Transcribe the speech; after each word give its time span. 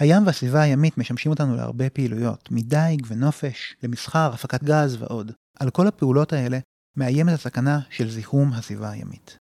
הים 0.00 0.26
והסביבה 0.26 0.62
הימית 0.62 0.98
משמשים 0.98 1.32
אותנו 1.32 1.56
להרבה 1.56 1.90
פעילויות, 1.90 2.48
מדייג 2.50 3.06
ונופש, 3.08 3.76
למסחר, 3.82 4.30
הפקת 4.34 4.64
גז 4.64 4.96
ועוד. 5.02 5.32
על 5.58 5.70
כל 5.70 5.86
הפעולות 5.86 6.32
האלה 6.32 6.58
מאיימת 6.96 7.32
הסכנה 7.32 7.80
של 7.90 8.10
זיהום 8.10 8.52
הסביבה 8.52 8.90
הימית. 8.90 9.36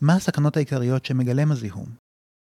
מה 0.00 0.14
הסכנות 0.14 0.56
העיקריות 0.56 1.04
שמגלם 1.04 1.52
הזיהום? 1.52 1.88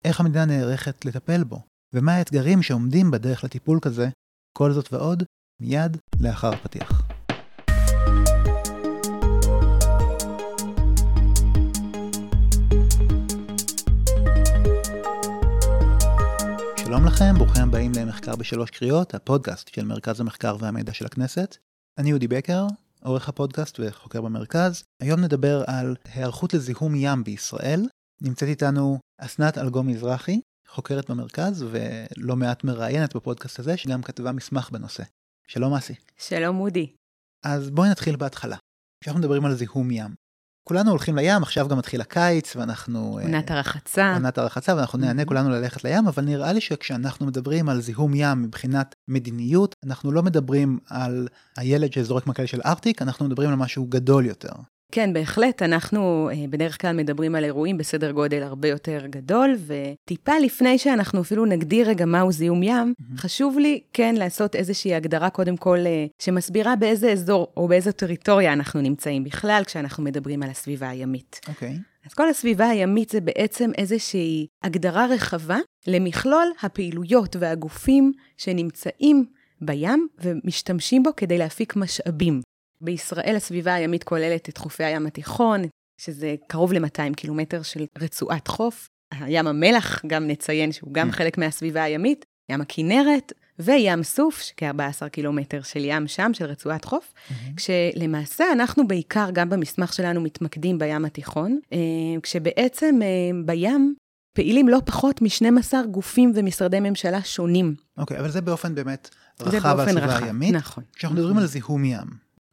איך 0.04 0.20
המדינה 0.20 0.44
נערכת 0.44 1.04
לטפל 1.04 1.44
בו? 1.44 1.62
ומה 1.92 2.12
האתגרים 2.12 2.62
שעומדים 2.62 3.10
בדרך 3.10 3.44
לטיפול 3.44 3.79
כזה? 3.83 4.08
כל 4.56 4.72
זאת 4.72 4.92
ועוד, 4.92 5.22
מיד 5.61 5.97
לאחר 6.21 6.53
הפתיח. 6.54 7.10
שלום 16.91 17.06
לכם, 17.06 17.34
ברוכים 17.38 17.62
הבאים 17.62 17.92
למחקר 17.96 18.36
בשלוש 18.36 18.70
קריאות, 18.70 19.14
הפודקאסט 19.14 19.68
של 19.68 19.84
מרכז 19.84 20.20
המחקר 20.20 20.56
והמידע 20.60 20.92
של 20.92 21.06
הכנסת. 21.06 21.56
אני 21.98 22.12
אודי 22.12 22.28
בקר, 22.28 22.66
עורך 23.02 23.28
הפודקאסט 23.28 23.80
וחוקר 23.80 24.20
במרכז. 24.20 24.82
היום 25.02 25.20
נדבר 25.20 25.64
על 25.66 25.96
היערכות 26.14 26.54
לזיהום 26.54 26.95
ים 26.95 27.24
בישראל. 27.24 27.80
נמצאת 28.22 28.48
איתנו 28.48 28.98
אסנת 29.18 29.58
אלגום 29.58 29.86
מזרחי, 29.86 30.40
חוקרת 30.68 31.10
במרכז 31.10 31.64
ולא 31.70 32.36
מעט 32.36 32.64
מראיינת 32.64 33.16
בפודקאסט 33.16 33.59
הזה, 33.59 33.76
שגם 33.76 34.02
כתבה 34.02 34.32
מסמך 34.32 34.70
בנושא. 34.70 35.02
שלום 35.46 35.74
אסי. 35.74 35.95
שלום 36.16 36.60
אודי. 36.60 36.92
אז 37.45 37.70
בואי 37.70 37.90
נתחיל 37.90 38.16
בהתחלה. 38.16 38.56
כשאנחנו 39.02 39.20
מדברים 39.20 39.45
על 39.45 39.54
זיהום 39.54 39.90
ים, 39.90 40.14
כולנו 40.70 40.91
הולכים 40.91 41.16
לים, 41.16 41.42
עכשיו 41.42 41.69
גם 41.69 41.79
מתחיל 41.79 42.01
הקיץ, 42.01 42.56
ואנחנו... 42.56 43.19
אה, 43.19 43.23
עונת 43.23 43.51
הרחצה. 43.51 44.15
עונת 44.15 44.38
הרחצה, 44.38 44.77
ואנחנו 44.77 44.98
נהנה 44.98 45.24
כולנו 45.24 45.51
ללכת 45.51 45.84
לים, 45.84 46.06
אבל 46.09 46.24
נראה 46.24 46.52
לי 46.52 46.60
שכשאנחנו 46.60 47.27
מדברים 47.27 47.69
על 47.69 47.80
זיהום 47.80 48.12
ים 48.15 48.43
מבחינת 48.43 48.95
מדיניות, 49.09 49.77
אנחנו 49.87 50.12
לא 50.12 50.23
מדברים 50.23 50.79
על 50.91 51.29
הילד 51.57 51.93
שזורק 51.93 52.27
מקל 52.27 52.46
של 52.46 52.60
ארטיק, 52.66 53.02
אנחנו 53.02 53.27
מדברים 53.27 53.51
על 53.51 53.57
משהו 53.57 53.87
גדול 53.87 54.27
יותר. 54.27 54.52
כן, 54.93 55.13
בהחלט, 55.13 55.63
אנחנו 55.63 56.30
אה, 56.33 56.45
בדרך 56.51 56.80
כלל 56.80 56.93
מדברים 56.93 57.35
על 57.35 57.45
אירועים 57.45 57.79
בסדר 57.79 58.10
גודל 58.10 58.43
הרבה 58.43 58.69
יותר 58.69 59.07
גדול, 59.07 59.57
וטיפה 59.66 60.33
לפני 60.38 60.79
שאנחנו 60.79 61.21
אפילו 61.21 61.45
נגדיר 61.46 61.88
רגע 61.88 62.05
מהו 62.05 62.33
זיהום 62.33 62.63
ים, 62.63 62.95
mm-hmm. 63.01 63.21
חשוב 63.21 63.59
לי 63.59 63.80
כן 63.93 64.15
לעשות 64.15 64.57
איזושהי 64.57 64.95
הגדרה 64.95 65.31
קודם 65.31 65.57
כל 65.57 65.79
אה, 65.79 66.07
שמסבירה 66.19 66.77
באיזה 66.77 67.13
אזור 67.13 67.53
או 67.57 67.69
באיזו 67.69 67.93
טריטוריה 67.93 68.53
אנחנו 68.53 68.81
נמצאים 68.81 69.25
בכלל 69.25 69.63
כשאנחנו 69.67 70.05
מדברים 70.05 70.43
על 70.43 70.51
הסביבה 70.51 70.89
הימית. 70.89 71.41
אוקיי. 71.49 71.79
Okay. 71.79 71.91
אז 72.07 72.15
כל 72.15 72.29
הסביבה 72.29 72.69
הימית 72.69 73.11
זה 73.11 73.21
בעצם 73.21 73.71
איזושהי 73.79 74.47
הגדרה 74.63 75.07
רחבה 75.07 75.59
למכלול 75.87 76.53
הפעילויות 76.63 77.37
והגופים 77.41 78.13
שנמצאים 78.37 79.25
בים 79.61 80.09
ומשתמשים 80.19 81.03
בו 81.03 81.11
כדי 81.17 81.39
להפיק 81.39 81.77
משאבים. 81.77 82.41
בישראל 82.81 83.36
הסביבה 83.36 83.75
הימית 83.75 84.05
כוללת 84.05 84.48
את 84.48 84.59
חופי 84.59 84.84
הים 84.84 85.06
התיכון, 85.06 85.62
שזה 86.00 86.34
קרוב 86.48 86.73
ל-200 86.73 87.14
קילומטר 87.17 87.62
של 87.62 87.87
רצועת 87.98 88.48
חוף. 88.48 88.89
ים 89.27 89.47
המלח, 89.47 90.05
גם 90.06 90.27
נציין 90.27 90.72
שהוא 90.72 90.95
גם 90.95 91.09
mm. 91.09 91.12
חלק 91.12 91.39
מהסביבה 91.39 91.83
הימית, 91.83 92.25
ים 92.50 92.61
הכינרת 92.61 93.33
וים 93.59 94.03
סוף, 94.03 94.41
שכ-14 94.41 95.09
קילומטר 95.09 95.62
של 95.62 95.84
ים 95.84 96.09
שם, 96.09 96.31
של 96.34 96.45
רצועת 96.45 96.84
חוף, 96.84 97.12
mm-hmm. 97.14 97.33
כשלמעשה 97.56 98.45
אנחנו 98.53 98.89
בעיקר, 98.89 99.28
גם 99.33 99.50
במסמך 99.50 99.92
שלנו, 99.92 100.20
מתמקדים 100.20 100.78
בים 100.78 101.05
התיכון, 101.05 101.59
אה, 101.72 101.78
כשבעצם 102.22 102.98
אה, 103.03 103.09
בים 103.44 103.94
פעילים 104.37 104.69
לא 104.69 104.78
פחות 104.84 105.22
מ-12 105.22 105.87
גופים 105.91 106.33
ומשרדי 106.34 106.81
ממשלה 106.81 107.22
שונים. 107.22 107.75
אוקיי, 107.98 108.17
okay, 108.17 108.20
אבל 108.20 108.31
זה 108.31 108.41
באופן 108.41 108.75
באמת 108.75 109.09
רחב 109.41 109.78
על 109.81 109.89
הסביבה 109.89 110.17
הימית. 110.17 110.55
נכון. 110.55 110.84
כשאנחנו 110.92 111.19
מדברים 111.19 111.39
על 111.39 111.47
זיהום 111.47 111.84
ים, 111.84 112.06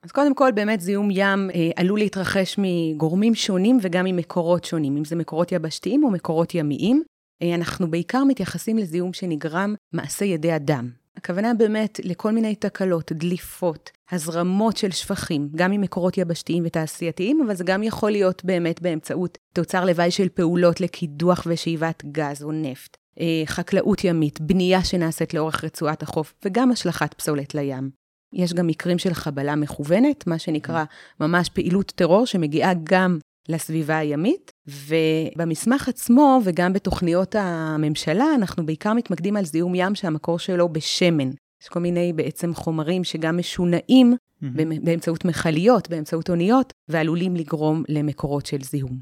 אז 0.08 0.12
קודם 0.12 0.36
כל, 0.36 0.52
באמת 0.52 0.82
זיהום 0.82 1.10
ים 1.12 1.50
אה, 1.50 1.70
עלול 1.76 2.00
להתרחש 2.00 2.56
מגורמים 2.58 3.36
שונים 3.36 3.78
וגם 3.82 4.06
ממקורות 4.06 4.64
שונים, 4.64 4.98
אם 4.98 5.06
זה 5.06 5.16
מקורות 5.16 5.52
יבשתיים 5.52 6.04
או 6.04 6.12
מקורות 6.12 6.56
ימיים. 6.56 7.04
אה, 7.42 7.56
אנחנו 7.56 7.92
בעיקר 7.92 8.24
מתייחסים 8.24 8.78
לזיהום 8.78 9.14
שנגרם 9.14 9.76
מעשה 9.94 10.26
ידי 10.26 10.56
אדם. 10.56 10.90
הכוונה 11.18 11.54
באמת 11.54 12.00
לכל 12.04 12.32
מיני 12.32 12.56
תקלות, 12.56 13.12
דליפות, 13.12 13.92
הזרמות 14.12 14.78
של 14.78 14.92
שפכים, 14.92 15.50
גם 15.56 15.72
ממקורות 15.72 16.18
יבשתיים 16.18 16.64
ותעשייתיים, 16.66 17.42
אבל 17.46 17.56
זה 17.56 17.64
גם 17.64 17.84
יכול 17.84 18.12
להיות 18.12 18.46
באמת 18.46 18.82
באמצעות 18.82 19.38
תוצר 19.54 19.86
לוואי 19.86 20.12
של 20.12 20.30
פעולות 20.30 20.82
לקידוח 20.82 21.48
ושאיבת 21.50 22.06
גז 22.06 22.44
או 22.44 22.52
נפט, 22.52 22.98
אה, 23.20 23.44
חקלאות 23.46 24.04
ימית, 24.04 24.42
בנייה 24.42 24.84
שנעשית 24.84 25.34
לאורך 25.34 25.64
רצועת 25.64 26.04
החוף, 26.04 26.34
וגם 26.46 26.72
השלכת 26.72 27.14
פסולת 27.14 27.56
לים. 27.56 28.07
יש 28.34 28.54
גם 28.54 28.68
מקרים 28.68 28.98
של 28.98 29.14
חבלה 29.14 29.56
מכוונת, 29.56 30.28
מה 30.28 30.40
שנקרא 30.40 30.84
ממש 31.20 31.50
פעילות 31.50 31.92
טרור 31.96 32.26
שמגיעה 32.26 32.72
גם 32.84 33.20
לסביבה 33.50 33.98
הימית, 33.98 34.52
ובמסמך 34.68 35.90
עצמו 35.90 36.42
וגם 36.44 36.74
בתוכניות 36.74 37.36
הממשלה, 37.36 38.26
אנחנו 38.36 38.66
בעיקר 38.66 38.94
מתמקדים 38.94 39.38
על 39.38 39.46
זיהום 39.46 39.76
ים 39.76 39.96
שהמקור 39.96 40.40
שלו 40.40 40.70
בשמן. 40.70 41.30
יש 41.62 41.70
כל 41.70 41.80
מיני 41.80 42.14
בעצם 42.14 42.54
חומרים 42.54 43.04
שגם 43.04 43.38
משונעים 43.38 44.14
mm-hmm. 44.14 44.46
באמצעות 44.84 45.26
מכליות, 45.26 45.90
באמצעות 45.90 46.30
אוניות, 46.30 46.74
ועלולים 46.90 47.36
לגרום 47.36 47.84
למקורות 47.90 48.46
של 48.46 48.62
זיהום. 48.62 48.98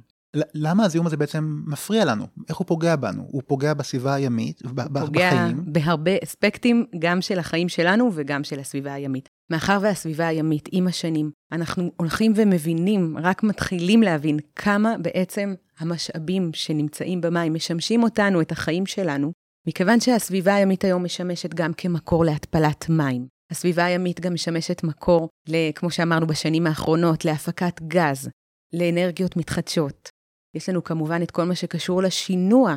למה 0.54 0.86
הזיהום 0.86 1.08
הזה 1.08 1.18
בעצם 1.18 1.62
מפריע 1.68 2.06
לנו? 2.06 2.28
איך 2.50 2.58
הוא 2.58 2.68
פוגע 2.68 2.96
בנו? 2.96 3.24
הוא 3.28 3.42
פוגע 3.48 3.74
בסביבה 3.74 4.14
הימית, 4.14 4.62
בחיים? 4.64 5.06
פוגע 5.06 5.48
בהרבה 5.66 6.12
אספקטים, 6.24 6.86
גם 7.00 7.22
של 7.22 7.40
החיים 7.40 7.70
שלנו 7.70 8.12
וגם 8.14 8.44
של 8.44 8.60
הסביבה 8.60 8.94
הימית. 8.94 9.30
מאחר 9.52 9.80
והסביבה 9.82 10.28
הימית, 10.28 10.70
עם 10.72 10.88
השנים, 10.88 11.32
אנחנו 11.52 11.92
הולכים 11.98 12.34
ומבינים, 12.36 13.18
רק 13.22 13.44
מתחילים 13.44 14.04
להבין 14.04 14.40
כמה 14.56 14.96
בעצם 15.02 15.54
המשאבים 15.80 16.50
שנמצאים 16.54 17.22
במים 17.22 17.54
משמשים 17.54 18.04
אותנו, 18.04 18.42
את 18.42 18.52
החיים 18.52 18.86
שלנו, 18.86 19.32
מכיוון 19.68 20.00
שהסביבה 20.00 20.56
הימית 20.56 20.84
היום 20.84 21.04
משמשת 21.04 21.54
גם 21.54 21.74
כמקור 21.74 22.26
להתפלת 22.26 22.90
מים. 22.90 23.28
הסביבה 23.52 23.86
הימית 23.86 24.20
גם 24.20 24.34
משמשת 24.34 24.84
מקור, 24.84 25.30
כמו 25.76 25.92
שאמרנו 25.92 26.28
בשנים 26.28 26.68
האחרונות, 26.68 27.26
להפקת 27.26 27.82
גז, 27.82 28.30
לאנרגיות 28.74 29.38
מתחדשות, 29.38 30.10
יש 30.56 30.70
לנו 30.70 30.84
כמובן 30.84 31.22
את 31.24 31.32
כל 31.32 31.44
מה 31.44 31.56
שקשור 31.56 32.02
לשינוע, 32.04 32.76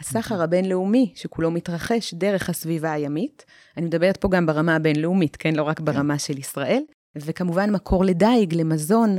הסחר 0.00 0.42
הבינלאומי, 0.42 1.12
שכולו 1.14 1.50
מתרחש 1.50 2.14
דרך 2.14 2.50
הסביבה 2.50 2.92
הימית. 2.92 3.44
אני 3.76 3.86
מדברת 3.86 4.16
פה 4.16 4.28
גם 4.28 4.46
ברמה 4.46 4.76
הבינלאומית, 4.76 5.36
כן? 5.36 5.54
לא 5.54 5.62
רק 5.62 5.80
ברמה 5.80 6.18
של 6.18 6.38
ישראל. 6.38 6.82
וכמובן 7.16 7.70
מקור 7.70 8.04
לדייג, 8.04 8.54
למזון. 8.54 9.18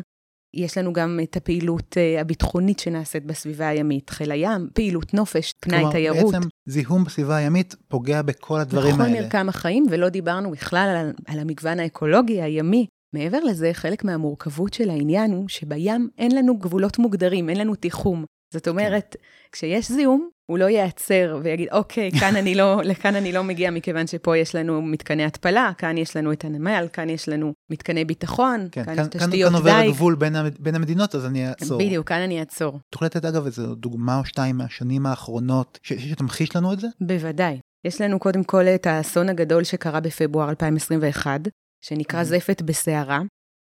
יש 0.53 0.77
לנו 0.77 0.93
גם 0.93 1.19
את 1.23 1.37
הפעילות 1.37 1.97
uh, 1.97 2.21
הביטחונית 2.21 2.79
שנעשית 2.79 3.25
בסביבה 3.25 3.67
הימית, 3.67 4.09
חיל 4.09 4.31
הים, 4.31 4.67
פעילות 4.73 5.13
נופש, 5.13 5.51
פנאי 5.59 5.83
תיירות. 5.91 6.19
כלומר, 6.19 6.39
בעצם 6.39 6.49
זיהום 6.65 7.03
בסביבה 7.03 7.35
הימית 7.35 7.75
פוגע 7.87 8.21
בכל 8.21 8.59
הדברים 8.59 8.93
בכל 8.93 9.01
האלה. 9.01 9.13
בכל 9.13 9.23
מרקם 9.23 9.49
החיים, 9.49 9.85
ולא 9.89 10.09
דיברנו 10.09 10.51
בכלל 10.51 10.95
על, 10.97 11.13
על 11.27 11.39
המגוון 11.39 11.79
האקולוגי 11.79 12.41
הימי, 12.41 12.85
מעבר 13.13 13.39
לזה, 13.39 13.69
חלק 13.73 14.03
מהמורכבות 14.03 14.73
של 14.73 14.89
העניין 14.89 15.31
הוא 15.31 15.49
שבים 15.49 16.09
אין 16.17 16.35
לנו 16.35 16.57
גבולות 16.57 16.99
מוגדרים, 16.99 17.49
אין 17.49 17.57
לנו 17.57 17.75
תיחום. 17.75 18.25
זאת 18.53 18.63
כן. 18.65 18.71
אומרת, 18.71 19.15
כן. 19.19 19.49
כשיש 19.51 19.91
זיהום, 19.91 20.29
הוא 20.45 20.57
לא 20.57 20.65
ייעצר 20.65 21.39
ויגיד, 21.43 21.67
אוקיי, 21.71 22.11
כאן 22.19 22.35
אני 22.35 22.55
לא, 22.55 22.81
לכאן 22.89 23.15
אני 23.15 23.31
לא 23.31 23.43
מגיע 23.43 23.71
מכיוון 23.71 24.07
שפה 24.07 24.37
יש 24.37 24.55
לנו 24.55 24.81
מתקני 24.81 25.23
התפלה, 25.23 25.71
כאן 25.77 25.97
יש 25.97 26.15
לנו 26.17 26.31
את 26.31 26.45
הנמל, 26.45 26.87
כאן 26.93 27.09
יש 27.09 27.29
לנו 27.29 27.53
מתקני 27.71 28.05
ביטחון, 28.05 28.67
כן, 28.71 28.85
כאן, 28.85 28.95
כאן 28.95 29.03
יש 29.03 29.09
תשתיות 29.09 29.31
דייג. 29.31 29.45
כאן 29.45 29.55
עובר 29.55 29.71
הגבול 29.71 30.15
בין, 30.15 30.35
בין 30.59 30.75
המדינות, 30.75 31.15
אז 31.15 31.25
אני 31.25 31.49
אעצור. 31.49 31.79
בדיוק, 31.79 32.07
כאן 32.07 32.19
אני 32.19 32.39
אעצור. 32.39 32.79
תוכלי 32.89 33.05
לתת 33.05 33.25
אגב 33.25 33.45
איזו 33.45 33.75
דוגמה 33.75 34.19
או 34.19 34.25
שתיים 34.25 34.57
מהשנים 34.57 35.05
האחרונות, 35.05 35.79
ש- 35.83 35.93
שתמחיש 35.93 36.55
לנו 36.55 36.73
את 36.73 36.79
זה? 36.79 36.87
בוודאי. 37.01 37.59
יש 37.85 38.01
לנו 38.01 38.19
קודם 38.19 38.43
כל 38.43 38.63
את 38.63 38.87
האסון 38.87 39.29
הגדול 39.29 39.63
שקרה 39.63 39.99
בפברואר 39.99 40.49
2021, 40.49 41.41
שנקרא 41.81 42.23
זפת 42.23 42.61
בסערה. 42.61 43.21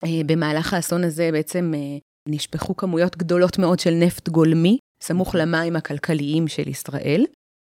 אה, 0.06 0.22
במהלך 0.26 0.74
האסון 0.74 1.04
הזה 1.04 1.30
בעצם 1.32 1.72
אה, 1.76 1.80
נשפכו 2.30 2.76
כמויות 2.76 3.18
גדולות 3.18 3.60
מאוד 3.60 3.80
של 3.80 3.94
נפט 3.94 4.30
גולמי, 4.30 4.78
סמוך 5.04 5.36
למים 5.36 5.76
הכלכליים 5.76 6.48
של 6.48 6.68
ישראל. 6.68 7.26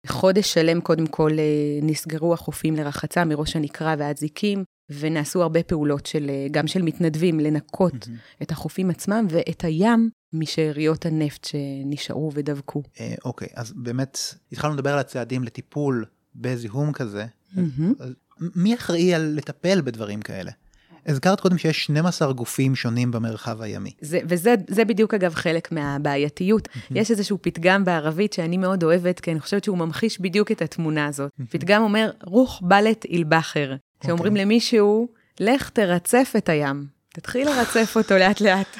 חודש 0.06 0.54
שלם 0.54 0.80
קודם 0.80 1.06
כל 1.06 1.30
אה, 1.38 1.78
נסגרו 1.82 2.34
החופים 2.34 2.76
לרחצה 2.76 3.24
מראש 3.24 3.56
הנקרה 3.56 3.94
ועד 3.98 4.16
זיקים, 4.16 4.64
ונעשו 4.90 5.42
הרבה 5.42 5.62
פעולות 5.62 6.06
של, 6.06 6.30
גם 6.50 6.66
של 6.66 6.82
מתנדבים 6.82 7.40
לנקות 7.40 7.94
mm-hmm. 7.94 8.42
את 8.42 8.50
החופים 8.50 8.90
עצמם 8.90 9.26
ואת 9.30 9.64
הים 9.64 10.10
משאריות 10.32 11.06
הנפט 11.06 11.44
שנשארו 11.44 12.30
ודבקו. 12.34 12.82
אוקיי, 13.24 13.48
אז 13.54 13.72
באמת 13.76 14.18
התחלנו 14.52 14.74
לדבר 14.74 14.92
על 14.92 14.98
הצעדים 14.98 15.44
לטיפול 15.44 16.04
בזיהום 16.34 16.92
כזה. 16.92 17.26
Mm-hmm. 17.54 18.02
מי 18.56 18.74
אחראי 18.74 19.14
על 19.14 19.32
לטפל 19.36 19.80
בדברים 19.80 20.22
כאלה? 20.22 20.50
הזכרת 21.06 21.40
קודם 21.40 21.58
שיש 21.58 21.84
12 21.84 22.32
גופים 22.32 22.74
שונים 22.74 23.10
במרחב 23.10 23.62
הימי. 23.62 23.92
זה, 24.00 24.20
וזה 24.28 24.54
זה 24.68 24.84
בדיוק, 24.84 25.14
אגב, 25.14 25.34
חלק 25.34 25.72
מהבעייתיות. 25.72 26.68
יש 26.90 27.10
איזשהו 27.10 27.38
פתגם 27.40 27.84
בערבית 27.84 28.32
שאני 28.32 28.56
מאוד 28.56 28.84
אוהבת, 28.84 29.20
כי 29.20 29.32
אני 29.32 29.40
חושבת 29.40 29.64
שהוא 29.64 29.78
ממחיש 29.78 30.20
בדיוק 30.20 30.52
את 30.52 30.62
התמונה 30.62 31.06
הזאת. 31.06 31.30
פתגם 31.50 31.82
אומר, 31.82 32.10
רוח 32.24 32.60
בלט 32.62 33.06
אל-בחר. 33.12 33.74
כשאומרים 34.00 34.32
אוקיי. 34.32 34.44
למישהו, 34.44 35.08
לך 35.40 35.70
תרצף 35.70 36.32
את 36.36 36.48
הים. 36.48 36.97
תתחיל 37.18 37.48
לרצף 37.48 37.96
אותו 37.96 38.18
לאט-לאט. 38.18 38.76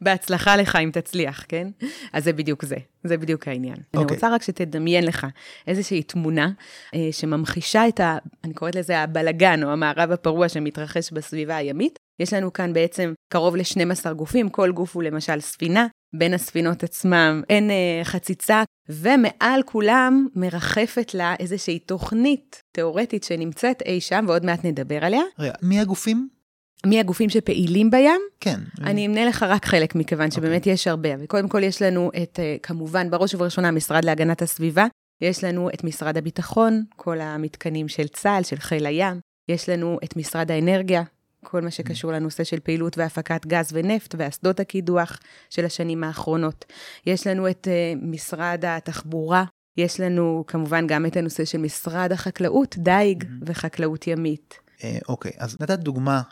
בהצלחה 0.00 0.56
לך 0.56 0.76
אם 0.76 0.90
תצליח, 0.92 1.44
כן? 1.48 1.68
אז 2.12 2.24
זה 2.24 2.32
בדיוק 2.32 2.64
זה, 2.64 2.76
זה 3.04 3.16
בדיוק 3.16 3.48
העניין. 3.48 3.76
אני 3.94 4.02
אוקיי. 4.02 4.14
רוצה 4.14 4.28
רק 4.34 4.42
שתדמיין 4.42 5.04
לך 5.04 5.26
איזושהי 5.66 6.02
תמונה 6.02 6.50
אה, 6.94 7.08
שממחישה 7.12 7.88
את 7.88 8.00
ה... 8.00 8.18
אני 8.44 8.54
קוראת 8.54 8.74
לזה 8.74 8.98
הבלגן, 8.98 9.64
או 9.64 9.68
המערב 9.68 10.10
הפרוע 10.10 10.48
שמתרחש 10.48 11.12
בסביבה 11.12 11.56
הימית. 11.56 11.98
יש 12.20 12.32
לנו 12.32 12.52
כאן 12.52 12.72
בעצם 12.72 13.12
קרוב 13.32 13.56
ל-12 13.56 14.12
גופים, 14.12 14.48
כל 14.48 14.72
גוף 14.72 14.94
הוא 14.94 15.02
למשל 15.02 15.40
ספינה, 15.40 15.86
בין 16.16 16.34
הספינות 16.34 16.84
עצמם 16.84 17.42
אין 17.48 17.70
אה, 17.70 18.00
חציצה, 18.04 18.62
ומעל 18.88 19.62
כולם 19.62 20.26
מרחפת 20.34 21.14
לה 21.14 21.34
איזושהי 21.40 21.78
תוכנית 21.78 22.62
תיאורטית 22.72 23.24
שנמצאת 23.24 23.82
אי 23.82 24.00
שם, 24.00 24.24
ועוד 24.28 24.44
מעט 24.46 24.64
נדבר 24.64 25.04
עליה. 25.04 25.22
רגע, 25.38 25.52
מי 25.62 25.80
הגופים? 25.80 26.37
מי 26.86 27.00
הגופים 27.00 27.30
שפעילים 27.30 27.90
בים? 27.90 28.20
כן. 28.40 28.60
אני 28.80 29.06
אמנה 29.06 29.24
לך 29.24 29.42
רק 29.42 29.64
חלק, 29.64 29.94
מכיוון 29.94 30.30
שבאמת 30.30 30.66
יש 30.66 30.86
הרבה. 30.86 31.08
וקודם 31.18 31.48
כל 31.48 31.62
יש 31.62 31.82
לנו 31.82 32.10
את, 32.22 32.40
אה, 32.42 32.56
כמובן, 32.62 33.10
בראש 33.10 33.34
ובראשונה, 33.34 33.68
המשרד 33.68 34.04
להגנת 34.04 34.42
הסביבה. 34.42 34.86
יש 35.20 35.44
לנו 35.44 35.70
את 35.74 35.84
משרד 35.84 36.16
הביטחון, 36.16 36.84
כל 36.96 37.20
המתקנים 37.20 37.88
של 37.88 38.08
צה"ל, 38.08 38.42
של 38.42 38.56
חיל 38.56 38.86
הים. 38.86 39.20
יש 39.48 39.68
לנו 39.68 39.98
את 40.04 40.16
משרד 40.16 40.50
האנרגיה, 40.50 41.02
כל 41.44 41.60
מה 41.60 41.70
שקשור 41.70 42.12
לנושא 42.12 42.44
של 42.44 42.60
פעילות 42.60 42.98
והפקת 42.98 43.46
גז 43.46 43.70
ונפט 43.72 44.14
ואסדות 44.18 44.60
הקידוח 44.60 45.18
של 45.50 45.64
השנים 45.64 46.04
האחרונות. 46.04 46.64
יש 47.06 47.26
לנו 47.26 47.50
את 47.50 47.68
uh, 47.70 47.98
משרד 48.02 48.64
התחבורה, 48.66 49.44
יש 49.76 50.00
לנו 50.00 50.44
כמובן 50.46 50.86
גם 50.86 51.06
את 51.06 51.16
הנושא 51.16 51.44
של 51.44 51.58
משרד 51.58 52.12
החקלאות, 52.12 52.74
דייג 52.78 53.24
וחקלאות 53.46 54.06
ימית. 54.06 54.67
אה, 54.84 54.98
אוקיי, 55.08 55.32
אז 55.38 55.56
נתת 55.60 55.78
דוגמה 55.78 56.22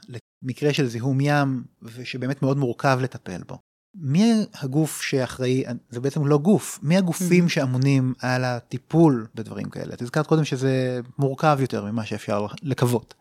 למקרה 0.42 0.72
של 0.72 0.86
זיהום 0.86 1.18
ים, 1.20 1.64
ושבאמת 1.82 2.42
מאוד 2.42 2.56
מורכב 2.56 2.98
לטפל 3.02 3.42
בו. 3.48 3.58
מי 3.94 4.32
הגוף 4.54 5.02
שאחראי, 5.02 5.64
זה 5.90 6.00
בעצם 6.00 6.26
לא 6.26 6.38
גוף, 6.38 6.78
מי 6.82 6.96
הגופים 6.96 7.48
שאמונים 7.48 8.14
על 8.22 8.44
הטיפול 8.44 9.26
בדברים 9.34 9.70
כאלה? 9.70 9.94
את 9.94 10.02
הזכרת 10.02 10.26
קודם 10.26 10.44
שזה 10.44 11.00
מורכב 11.18 11.58
יותר 11.60 11.84
ממה 11.84 12.04
שאפשר 12.04 12.46
לקוות. 12.62 13.14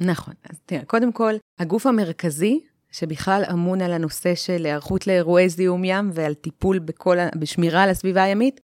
נכון. 0.00 0.34
אז 0.50 0.56
תראה, 0.66 0.84
קודם 0.84 1.12
כל, 1.12 1.32
הגוף 1.58 1.86
המרכזי, 1.86 2.60
שבכלל 2.92 3.42
אמון 3.52 3.80
על 3.80 3.92
הנושא 3.92 4.34
של 4.34 4.64
היערכות 4.64 5.06
לאירועי 5.06 5.48
זיהום 5.48 5.84
ים 5.84 6.10
ועל 6.14 6.34
טיפול 6.34 6.78
בכל, 6.78 7.16
בשמירה 7.38 7.82
על 7.82 7.90
הסביבה 7.90 8.22
הימית, 8.22 8.60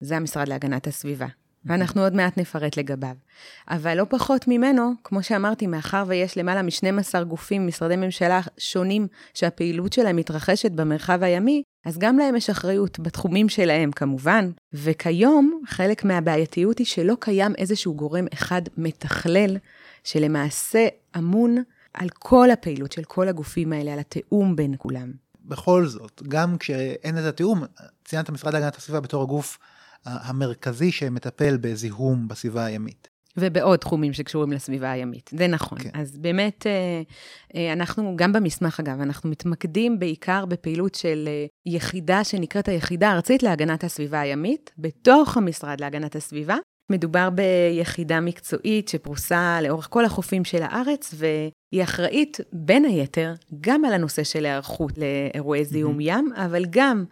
זה 0.00 0.16
המשרד 0.16 0.48
להגנת 0.48 0.86
הסביבה. 0.86 1.26
ואנחנו 1.66 2.02
עוד 2.02 2.14
מעט 2.14 2.38
נפרט 2.38 2.76
לגביו. 2.76 3.14
אבל 3.68 3.98
לא 3.98 4.06
פחות 4.08 4.48
ממנו, 4.48 4.92
כמו 5.04 5.22
שאמרתי, 5.22 5.66
מאחר 5.66 6.04
ויש 6.06 6.38
למעלה 6.38 6.62
מ-12 6.62 7.24
גופים, 7.24 7.66
משרדי 7.66 7.96
ממשלה 7.96 8.40
שונים, 8.58 9.06
שהפעילות 9.34 9.92
שלהם 9.92 10.16
מתרחשת 10.16 10.70
במרחב 10.70 11.22
הימי, 11.22 11.62
אז 11.84 11.98
גם 11.98 12.18
להם 12.18 12.36
יש 12.36 12.50
אחריות 12.50 12.98
בתחומים 12.98 13.48
שלהם 13.48 13.92
כמובן. 13.92 14.50
וכיום, 14.72 15.62
חלק 15.66 16.04
מהבעייתיות 16.04 16.78
היא 16.78 16.86
שלא 16.86 17.16
קיים 17.20 17.52
איזשהו 17.58 17.94
גורם 17.94 18.24
אחד 18.32 18.62
מתכלל, 18.76 19.56
שלמעשה 20.04 20.86
אמון 21.18 21.56
על 21.94 22.08
כל 22.08 22.50
הפעילות 22.50 22.92
של 22.92 23.04
כל 23.04 23.28
הגופים 23.28 23.72
האלה, 23.72 23.92
על 23.92 23.98
התיאום 23.98 24.56
בין 24.56 24.74
כולם. 24.78 25.12
בכל 25.44 25.86
זאת, 25.86 26.22
גם 26.28 26.58
כשאין 26.58 27.18
את 27.18 27.24
התיאום, 27.24 27.62
ציינת 28.04 28.30
משרד 28.30 28.54
להגנת 28.54 28.76
הסביבה 28.76 29.00
בתור 29.00 29.22
הגוף 29.22 29.58
המרכזי 30.04 30.92
שמטפל 30.92 31.56
בזיהום 31.56 32.28
בסביבה 32.28 32.64
הימית. 32.64 33.08
ובעוד 33.36 33.78
תחומים 33.78 34.12
שקשורים 34.12 34.52
לסביבה 34.52 34.90
הימית, 34.90 35.30
זה 35.38 35.46
נכון. 35.46 35.78
כן. 35.78 35.90
אז 35.94 36.18
באמת, 36.18 36.66
אה, 36.66 37.02
אה, 37.56 37.72
אנחנו, 37.72 38.14
גם 38.16 38.32
במסמך 38.32 38.80
אגב, 38.80 39.00
אנחנו 39.00 39.30
מתמקדים 39.30 39.98
בעיקר 39.98 40.46
בפעילות 40.46 40.94
של 40.94 41.24
אה, 41.28 41.46
יחידה 41.66 42.24
שנקראת 42.24 42.68
היחידה 42.68 43.10
הארצית 43.10 43.42
להגנת 43.42 43.84
הסביבה 43.84 44.20
הימית, 44.20 44.70
בתוך 44.78 45.36
המשרד 45.36 45.80
להגנת 45.80 46.16
הסביבה. 46.16 46.56
מדובר 46.92 47.28
ביחידה 47.30 48.20
מקצועית 48.20 48.88
שפרוסה 48.88 49.58
לאורך 49.62 49.88
כל 49.90 50.04
החופים 50.04 50.44
של 50.44 50.62
הארץ, 50.62 51.14
והיא 51.14 51.82
אחראית, 51.82 52.38
בין 52.52 52.84
היתר, 52.84 53.34
גם 53.60 53.84
על 53.84 53.92
הנושא 53.92 54.24
של 54.24 54.44
היערכות 54.44 54.92
לאירועי 54.98 55.64
זיהום 55.64 56.00
ים, 56.00 56.32
אבל 56.36 56.64
גם 56.70 57.04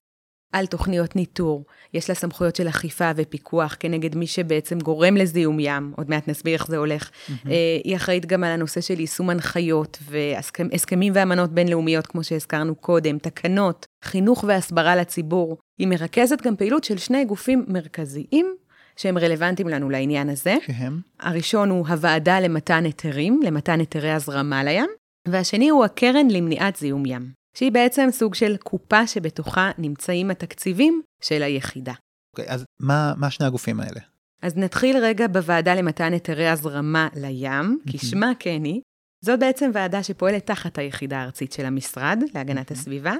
על 0.53 0.67
תוכניות 0.67 1.17
ניטור. 1.17 1.65
יש 1.95 2.09
לה 2.09 2.15
סמכויות 2.15 2.57
של 2.57 2.69
אכיפה 2.69 3.11
ופיקוח 3.17 3.77
כנגד 3.81 4.17
מי 4.17 4.27
שבעצם 4.27 4.79
גורם 4.79 5.17
לזיהום 5.17 5.57
ים, 5.61 5.93
עוד 5.97 6.11
מעט 6.11 6.29
נסביר 6.29 6.55
איך 6.55 6.67
זה 6.67 6.77
הולך. 6.77 7.11
אה, 7.31 7.53
היא 7.85 7.97
אחראית 7.97 8.27
גם 8.27 8.45
על 8.45 8.53
הנושא 8.53 8.81
של 8.81 9.01
יישום 9.01 9.31
הנחיות 9.31 9.99
והסכמים 10.03 11.13
ואמנות 11.17 11.51
בינלאומיות, 11.51 12.07
כמו 12.07 12.25
שהזכרנו 12.25 12.75
קודם, 12.75 13.19
תקנות, 13.19 13.87
חינוך 14.05 14.45
והסברה 14.49 14.97
לציבור. 14.97 15.59
היא 15.79 15.87
מרכזת 15.87 16.43
גם 16.43 16.57
פעילות 16.57 16.85
של 16.85 16.99
שני 16.99 17.25
גופים 17.25 17.65
מרכזיים 17.69 18.55
שהם 18.97 19.19
רלוונטיים 19.19 19.69
לנו 19.69 19.91
לעניין 19.91 20.29
הזה. 20.29 20.57
שהם? 20.67 21.01
הראשון 21.21 21.71
הוא 21.71 21.89
הוועדה 21.89 22.41
למתן 22.41 22.85
היתרים, 22.85 23.41
למתן 23.45 23.81
היתרי 23.81 24.11
הזרמה 24.11 24.65
לים, 24.65 24.91
והשני 25.29 25.69
הוא 25.69 25.85
הקרן 25.85 26.31
למניעת 26.31 26.77
זיהום 26.77 27.07
ים, 27.07 27.31
שהיא 27.57 27.73
בעצם 27.73 28.09
סוג 28.11 28.35
של 28.35 28.57
קופה 28.57 29.07
שבתוכה 29.07 29.71
נמצאים 29.79 30.31
התקציבים 30.31 31.03
של 31.23 31.43
היחידה. 31.43 31.93
אוקיי, 32.33 32.49
אז 32.49 32.65
מה, 32.81 33.13
מה 33.17 33.31
שני 33.31 33.47
הגופים 33.47 33.81
האלה? 33.81 34.01
אז 34.43 34.57
נתחיל 34.57 34.97
רגע 34.97 35.27
בוועדה 35.27 35.75
למתן 35.75 36.13
היתרי 36.13 36.49
הזרמה 36.49 37.09
לים, 37.17 37.79
כשמה 37.87 38.33
כן 38.39 38.65
היא. 38.65 38.81
זאת 39.25 39.41
בעצם 39.41 39.71
ועדה 39.75 40.03
שפועלת 40.03 40.47
תחת 40.47 40.79
היחידה 40.79 41.19
הארצית 41.19 41.53
של 41.53 41.65
המשרד 41.65 42.23
להגנת 42.35 42.71
הסביבה, 42.71 43.15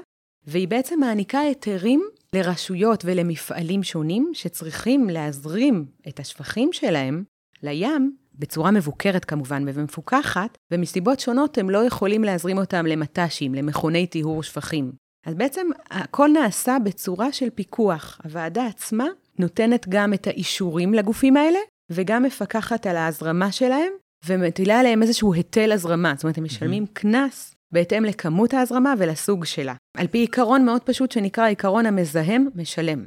והיא 0.47 0.67
בעצם 0.67 0.99
מעניקה 0.99 1.39
היתרים 1.39 2.01
לרשויות 2.33 3.05
ולמפעלים 3.05 3.83
שונים 3.83 4.31
שצריכים 4.33 5.09
להזרים 5.09 5.85
את 6.07 6.19
השפכים 6.19 6.73
שלהם 6.73 7.23
לים, 7.63 8.15
בצורה 8.41 8.71
מבוקרת 8.71 9.25
כמובן 9.25 9.63
ומפוקחת, 9.73 10.57
ומסיבות 10.71 11.19
שונות 11.19 11.57
הם 11.57 11.69
לא 11.69 11.85
יכולים 11.85 12.23
להזרים 12.23 12.57
אותם 12.57 12.85
למט"שים, 12.85 13.55
למכוני 13.55 14.07
טיהור 14.07 14.43
שפכים. 14.43 14.91
אז 15.25 15.35
בעצם 15.35 15.67
הכל 15.91 16.29
נעשה 16.33 16.77
בצורה 16.83 17.31
של 17.31 17.49
פיקוח. 17.49 18.21
הוועדה 18.23 18.65
עצמה 18.65 19.05
נותנת 19.39 19.85
גם 19.89 20.13
את 20.13 20.27
האישורים 20.27 20.93
לגופים 20.93 21.37
האלה, 21.37 21.59
וגם 21.91 22.23
מפקחת 22.23 22.85
על 22.87 22.97
ההזרמה 22.97 23.51
שלהם, 23.51 23.93
ומטילה 24.25 24.79
עליהם 24.79 25.01
איזשהו 25.01 25.33
היטל 25.33 25.71
הזרמה. 25.71 26.13
זאת 26.15 26.23
אומרת, 26.23 26.37
הם 26.37 26.43
משלמים 26.43 26.85
קנס 26.93 27.55
בהתאם 27.73 28.05
לכמות 28.05 28.53
ההזרמה 28.53 28.93
ולסוג 28.97 29.45
שלה. 29.45 29.73
על 29.97 30.07
פי 30.07 30.17
עיקרון 30.17 30.65
מאוד 30.65 30.81
פשוט 30.81 31.11
שנקרא 31.11 31.47
עיקרון 31.47 31.85
המזהם 31.85 32.47
משלם. 32.55 33.05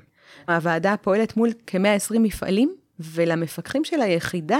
הוועדה 0.48 0.94
פועלת 1.02 1.36
מול 1.36 1.50
כ-120 1.66 2.18
מפעלים, 2.18 2.74
ולמפקחים 3.00 3.84
של 3.84 4.00
היחידה, 4.00 4.58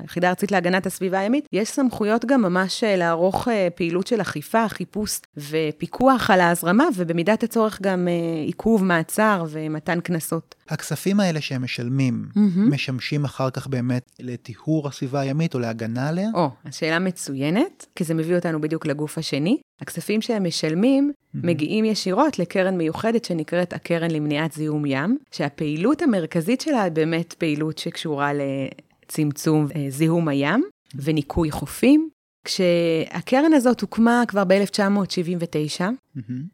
היחידה 0.00 0.26
הארצית 0.26 0.52
להגנת 0.52 0.86
הסביבה 0.86 1.18
הימית, 1.18 1.48
יש 1.52 1.68
סמכויות 1.68 2.24
גם 2.24 2.42
ממש 2.42 2.84
אה, 2.84 2.96
לערוך 2.96 3.48
אה, 3.48 3.68
פעילות 3.74 4.06
של 4.06 4.20
אכיפה, 4.20 4.68
חיפוש 4.68 5.20
ופיקוח 5.36 6.30
על 6.30 6.40
ההזרמה, 6.40 6.84
ובמידת 6.96 7.42
הצורך 7.42 7.78
גם 7.82 8.08
אה, 8.08 8.44
עיכוב, 8.46 8.84
מעצר 8.84 9.44
ומתן 9.48 10.00
קנסות. 10.00 10.54
הכספים 10.68 11.20
האלה 11.20 11.40
שהם 11.40 11.62
משלמים, 11.62 12.28
משמשים 12.56 13.24
אחר 13.24 13.50
כך 13.50 13.66
באמת 13.66 14.10
לטיהור 14.20 14.88
הסביבה 14.88 15.20
הימית 15.20 15.54
או 15.54 15.58
להגנה 15.58 16.08
עליה? 16.08 16.28
או, 16.34 16.50
השאלה 16.64 16.98
מצוינת, 16.98 17.86
כי 17.96 18.04
זה 18.04 18.14
מביא 18.14 18.36
אותנו 18.36 18.60
בדיוק 18.60 18.86
לגוף 18.86 19.18
השני. 19.18 19.58
הכספים 19.80 20.22
שהם 20.22 20.44
משלמים 20.44 21.12
מגיעים 21.34 21.84
ישירות 21.84 22.38
לקרן 22.38 22.76
מיוחדת 22.76 23.24
שנקראת 23.24 23.72
הקרן 23.72 24.10
למניעת 24.10 24.52
זיהום 24.52 24.86
ים, 24.86 25.18
שהפעילות 25.30 26.02
המרכזית 26.02 26.60
שלה 26.60 26.82
היא 26.82 26.92
באמת 26.92 27.32
פעילות 27.32 27.78
שקשורה 27.78 28.30
לצמצום 28.34 29.66
אה, 29.76 29.86
זיהום 29.88 30.28
הים 30.28 30.64
וניקוי 30.94 31.50
חופים. 31.50 32.08
כשהקרן 32.44 33.52
הזאת 33.54 33.80
הוקמה 33.80 34.22
כבר 34.28 34.44
ב-1979, 34.44 35.82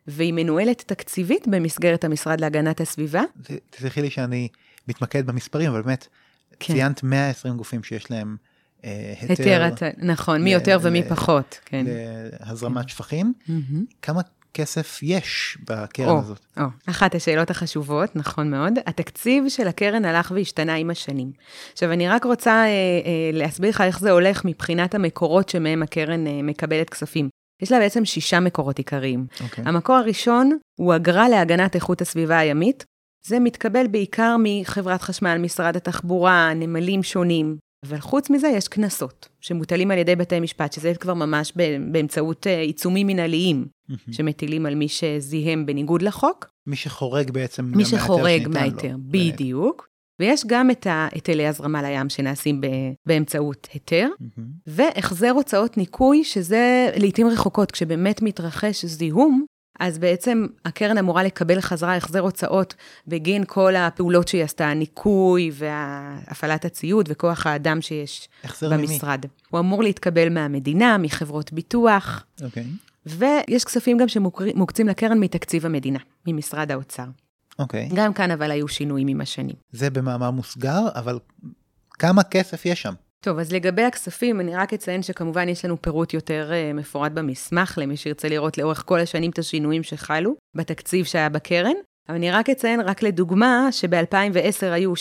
והיא 0.07 0.33
מנוהלת 0.33 0.83
תקציבית 0.87 1.49
במסגרת 1.49 2.05
המשרד 2.05 2.41
להגנת 2.41 2.81
הסביבה. 2.81 3.23
תסלחי 3.71 4.03
לי 4.03 4.11
שאני 4.11 4.49
מתמקד 4.89 5.27
במספרים, 5.27 5.71
אבל 5.71 5.83
באמת, 5.83 6.07
כן. 6.61 6.75
ציינת 6.75 7.03
120 7.03 7.57
גופים 7.57 7.83
שיש 7.83 8.11
להם 8.11 8.37
אה, 8.85 9.15
היתר, 9.21 9.63
היתר 9.63 9.89
נכון, 9.99 10.43
מי 10.43 10.53
יותר 10.53 10.79
ומי 10.83 11.03
פחות, 11.09 11.59
כן. 11.65 11.87
להזרמת 12.41 12.89
שפכים. 12.89 13.33
מהמם. 13.49 13.85
כמה 14.03 14.21
כסף 14.55 14.99
יש 15.03 15.59
בקרן 15.71 16.09
או, 16.09 16.19
הזאת? 16.19 16.47
או, 16.61 16.65
אחת 16.87 17.15
השאלות 17.15 17.51
החשובות, 17.51 18.17
נכון 18.17 18.51
מאוד. 18.51 18.73
התקציב 18.87 19.49
של 19.49 19.69
הקרן 19.69 20.05
הלך 20.05 20.33
והשתנה 20.35 20.75
עם 20.75 20.91
השנים. 20.91 21.33
עכשיו, 21.73 21.93
אני 21.93 22.09
רק 22.09 22.25
רוצה 22.25 22.51
אה, 22.51 22.67
אה, 22.67 23.31
להסביר 23.33 23.71
לך 23.71 23.81
איך 23.81 24.01
זה 24.01 24.11
הולך 24.11 24.45
מבחינת 24.45 24.95
המקורות 24.95 25.49
שמהם 25.49 25.83
הקרן 25.83 26.27
אה, 26.27 26.43
מקבלת 26.43 26.91
כספים. 26.91 27.29
יש 27.63 27.73
לה 27.73 27.79
בעצם 27.79 28.05
שישה 28.05 28.41
מקורות 28.41 28.79
עיקריים. 28.79 29.27
אוקיי. 29.41 29.65
המקור 29.67 29.97
הראשון 29.97 30.59
הוא 30.79 30.97
אגרה 30.97 31.29
להגנת 31.29 31.75
איכות 31.75 32.01
הסביבה 32.01 32.39
הימית. 32.39 32.85
זה 33.27 33.41
מתקבל 33.41 33.87
בעיקר 33.87 34.37
מחברת 34.39 35.03
חשמל, 35.03 35.39
משרד 35.39 35.77
התחבורה, 35.77 36.55
נמלים 36.55 37.03
שונים. 37.03 37.57
אבל 37.87 38.01
חוץ 38.01 38.31
מזה 38.31 38.49
יש 38.49 38.69
קנסות 38.69 39.29
שמוטלים 39.41 39.91
על 39.91 39.99
ידי 39.99 40.17
בתי 40.17 40.41
משפט, 40.41 40.73
שזה 40.73 40.93
כבר 41.01 41.15
ממש 41.15 41.53
באמצעות 41.93 42.47
אה, 42.47 42.61
עיצומים 42.61 43.07
מנהליים 43.07 43.67
שמטילים 44.11 44.67
על 44.67 44.75
מי 44.75 44.89
שזיהם 44.89 45.67
בניגוד 45.67 46.03
לחוק. 46.03 46.51
מי 46.67 46.77
שחורג 46.77 47.31
בעצם 47.31 47.65
מי 47.65 47.85
שחורג 47.85 48.43
לו. 48.45 48.51
מההיתר, 48.51 48.97
בדיוק. 48.99 49.91
ויש 50.21 50.43
גם 50.47 50.71
את 50.71 50.87
היטלי 51.13 51.47
הזרמה 51.47 51.83
לים 51.83 52.09
שנעשים 52.09 52.61
באמצעות 53.07 53.69
היתר, 53.73 54.09
והחזר 54.67 55.31
הוצאות 55.31 55.77
ניקוי, 55.77 56.25
שזה 56.25 56.91
לעיתים 56.97 57.27
רחוקות, 57.27 57.71
כשבאמת 57.71 58.23
מתרחש 58.23 58.85
זיהום, 58.85 59.45
אז 59.81 59.99
בעצם 59.99 60.47
הקרן 60.65 60.99
אמורה 60.99 61.23
לקבל 61.23 61.61
חזרה 61.61 61.97
החזר 61.97 62.21
הוצאות 62.21 62.75
בגין 63.07 63.45
כל 63.47 63.77
הפעולות 63.77 64.29
שהיא 64.29 64.45
עשתה, 64.45 64.75
ניקוי 64.75 65.51
והפעלת 65.55 66.65
הציוד 66.65 67.09
וכוח 67.13 67.47
האדם 67.47 67.83
שיש 67.83 68.29
במשרד. 68.63 69.19
למי? 69.25 69.35
הוא 69.51 69.61
אמור 69.61 69.83
להתקבל 69.83 70.29
מהמדינה, 70.29 70.99
מחברות 70.99 71.53
ביטוח. 71.53 72.25
אוקיי. 72.43 72.63
Okay. 72.63 72.67
ויש 73.07 73.65
כספים 73.65 73.99
גם 73.99 74.09
שמוקצים 74.09 74.89
לקרן 74.89 75.19
מתקציב 75.19 75.67
המדינה, 75.67 75.99
ממשרד 76.27 76.71
האוצר. 76.71 77.07
אוקיי. 77.59 77.89
Okay. 77.91 77.95
גם 77.95 78.13
כאן 78.13 78.31
אבל 78.31 78.51
היו 78.51 78.69
שינויים 78.69 79.09
עם 79.09 79.21
השנים. 79.21 79.57
זה 79.73 79.91
במאמר 79.91 80.31
מוסגר, 80.31 80.89
אבל 80.95 81.19
כמה 81.91 82.23
כסף 82.23 82.67
יש 82.67 82.83
שם? 82.83 82.95
טוב, 83.25 83.39
אז 83.39 83.53
לגבי 83.53 83.83
הכספים, 83.83 84.41
אני 84.41 84.57
רק 84.57 84.73
אציין 84.73 85.03
שכמובן 85.03 85.49
יש 85.49 85.65
לנו 85.65 85.83
פירוט 85.83 86.15
יותר 86.15 86.51
uh, 86.51 86.77
מפורט 86.77 87.13
במסמך, 87.13 87.79
למי 87.81 87.97
שירצה 87.97 88.29
לראות 88.29 88.59
לאורך 88.59 88.83
כל 88.87 89.01
השנים 89.01 89.31
את 89.31 89.39
השינויים 89.39 89.83
שחלו 89.83 90.35
בתקציב 90.55 91.05
שהיה 91.05 91.29
בקרן. 91.29 91.75
אבל 92.09 92.17
אני 92.17 92.31
רק 92.31 92.51
אציין, 92.51 92.81
רק 92.81 93.03
לדוגמה, 93.03 93.69
שב-2010 93.71 94.67
היו 94.73 94.93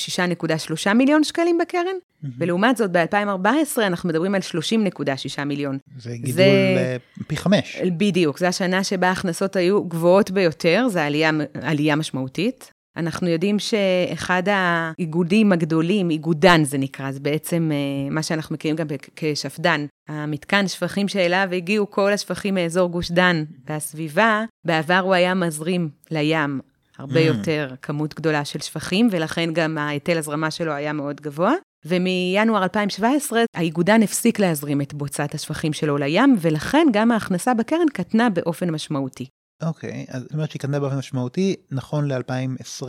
6.3 0.87 0.93
מיליון 0.93 1.23
שקלים 1.23 1.57
בקרן, 1.57 1.83
mm-hmm. 1.85 2.27
ולעומת 2.37 2.77
זאת 2.77 2.91
ב-2014 2.91 3.81
אנחנו 3.81 4.09
מדברים 4.09 4.35
על 4.35 4.41
30.6 4.41 5.43
מיליון. 5.45 5.77
זה 5.97 6.11
גידול 6.11 6.31
זה... 6.31 6.43
אה, 6.43 6.97
פי 7.27 7.37
חמש. 7.37 7.77
בדיוק, 7.97 8.39
זו 8.39 8.45
השנה 8.45 8.83
שבה 8.83 9.07
ההכנסות 9.07 9.55
היו 9.55 9.83
גבוהות 9.83 10.31
ביותר, 10.31 10.87
זו 10.89 10.99
עלייה, 10.99 11.31
עלייה 11.61 11.95
משמעותית. 11.95 12.71
אנחנו 12.99 13.27
יודעים 13.27 13.59
שאחד 13.59 14.43
האיגודים 14.45 15.51
הגדולים, 15.51 16.09
איגודן 16.09 16.63
זה 16.63 16.77
נקרא, 16.77 17.11
זה 17.11 17.19
בעצם 17.19 17.71
אה, 17.73 18.09
מה 18.11 18.23
שאנחנו 18.23 18.53
מכירים 18.53 18.75
גם 18.75 18.87
כשפד"ן, 19.15 19.85
המתקן 20.09 20.67
שפכים 20.67 21.07
שאליו 21.07 21.47
הגיעו 21.51 21.91
כל 21.91 22.13
השפכים 22.13 22.55
מאזור 22.55 22.89
גוש 22.89 23.11
דן 23.11 23.43
והסביבה, 23.67 24.43
בעבר 24.65 24.99
הוא 25.03 25.13
היה 25.13 25.33
מזרים 25.33 25.89
לים 26.11 26.59
הרבה 26.97 27.19
mm. 27.19 27.23
יותר 27.23 27.73
כמות 27.81 28.15
גדולה 28.15 28.45
של 28.45 28.59
שפכים, 28.59 29.07
ולכן 29.11 29.49
גם 29.53 29.77
ההיטל 29.77 30.17
הזרמה 30.17 30.51
שלו 30.51 30.71
היה 30.71 30.93
מאוד 30.93 31.21
גבוה. 31.21 31.53
ומינואר 31.85 32.63
2017, 32.63 33.43
האיגודן 33.55 34.03
הפסיק 34.03 34.39
להזרים 34.39 34.81
את 34.81 34.93
בוצת 34.93 35.35
השפכים 35.35 35.73
שלו 35.73 35.97
לים, 35.97 36.35
ולכן 36.41 36.87
גם 36.93 37.11
ההכנסה 37.11 37.53
בקרן 37.53 37.89
קטנה 37.93 38.29
באופן 38.29 38.69
משמעותי. 38.69 39.25
אוקיי, 39.61 40.05
אז 40.09 40.21
זאת 40.21 40.33
אומרת 40.33 40.51
שהיא 40.51 40.61
באופן 40.79 40.97
משמעותי, 40.97 41.55
נכון 41.71 42.11
ל-2020 42.11 42.83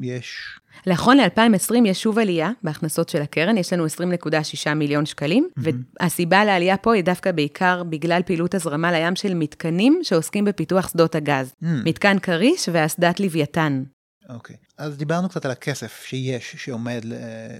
יש... 0.00 0.58
נכון 0.86 1.16
ל-2020 1.16 1.74
יש 1.86 2.02
שוב 2.02 2.18
עלייה 2.18 2.50
בהכנסות 2.62 3.08
של 3.08 3.22
הקרן, 3.22 3.56
יש 3.56 3.72
לנו 3.72 3.86
20.6 3.86 4.74
מיליון 4.74 5.06
שקלים, 5.06 5.48
mm-hmm. 5.50 5.62
והסיבה 6.00 6.44
לעלייה 6.44 6.76
פה 6.76 6.94
היא 6.94 7.04
דווקא 7.04 7.32
בעיקר 7.32 7.82
בגלל 7.82 8.22
פעילות 8.26 8.54
הזרמה 8.54 8.92
לים 8.92 9.16
של 9.16 9.34
מתקנים 9.34 10.00
שעוסקים 10.02 10.44
בפיתוח 10.44 10.88
שדות 10.88 11.14
הגז. 11.14 11.48
Mm-hmm. 11.50 11.66
מתקן 11.84 12.18
כריש 12.18 12.68
ואסדת 12.72 13.20
לוויתן. 13.20 13.82
אוקיי, 14.28 14.56
אז 14.78 14.96
דיברנו 14.96 15.28
קצת 15.28 15.44
על 15.44 15.50
הכסף 15.50 16.02
שיש, 16.06 16.56
שעומד 16.58 17.00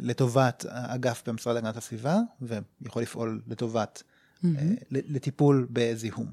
לטובת 0.00 0.64
האגף 0.68 1.22
במשרד 1.26 1.54
להגנת 1.54 1.76
הסביבה, 1.76 2.16
ויכול 2.40 3.02
לפעול 3.02 3.42
לטובת, 3.46 4.02
mm-hmm. 4.44 4.46
לטיפול 4.90 5.66
בזיהום. 5.70 6.26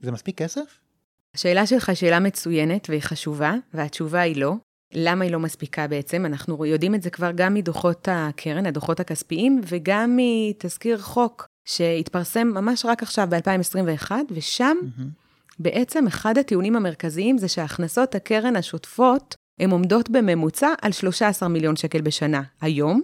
זה 0.00 0.12
מספיק 0.12 0.38
כסף? 0.38 0.81
השאלה 1.36 1.66
שלך 1.66 1.88
היא 1.88 1.96
שאלה 1.96 2.20
מצוינת 2.20 2.88
והיא 2.88 3.02
חשובה, 3.02 3.54
והתשובה 3.74 4.20
היא 4.20 4.36
לא. 4.36 4.54
למה 4.94 5.24
היא 5.24 5.32
לא 5.32 5.40
מספיקה 5.40 5.86
בעצם? 5.86 6.26
אנחנו 6.26 6.66
יודעים 6.66 6.94
את 6.94 7.02
זה 7.02 7.10
כבר 7.10 7.30
גם 7.34 7.54
מדוחות 7.54 8.08
הקרן, 8.10 8.66
הדוחות 8.66 9.00
הכספיים, 9.00 9.60
וגם 9.64 10.16
מתזכיר 10.16 10.98
חוק 10.98 11.46
שהתפרסם 11.68 12.48
ממש 12.48 12.84
רק 12.84 13.02
עכשיו 13.02 13.28
ב-2021, 13.30 14.10
ושם 14.30 14.76
mm-hmm. 14.82 15.02
בעצם 15.58 16.06
אחד 16.06 16.38
הטיעונים 16.38 16.76
המרכזיים 16.76 17.38
זה 17.38 17.48
שהכנסות 17.48 18.14
הקרן 18.14 18.56
השוטפות, 18.56 19.34
הן 19.60 19.70
עומדות 19.70 20.10
בממוצע 20.10 20.68
על 20.82 20.92
13 20.92 21.48
מיליון 21.48 21.76
שקל 21.76 22.00
בשנה 22.00 22.42
היום, 22.60 23.02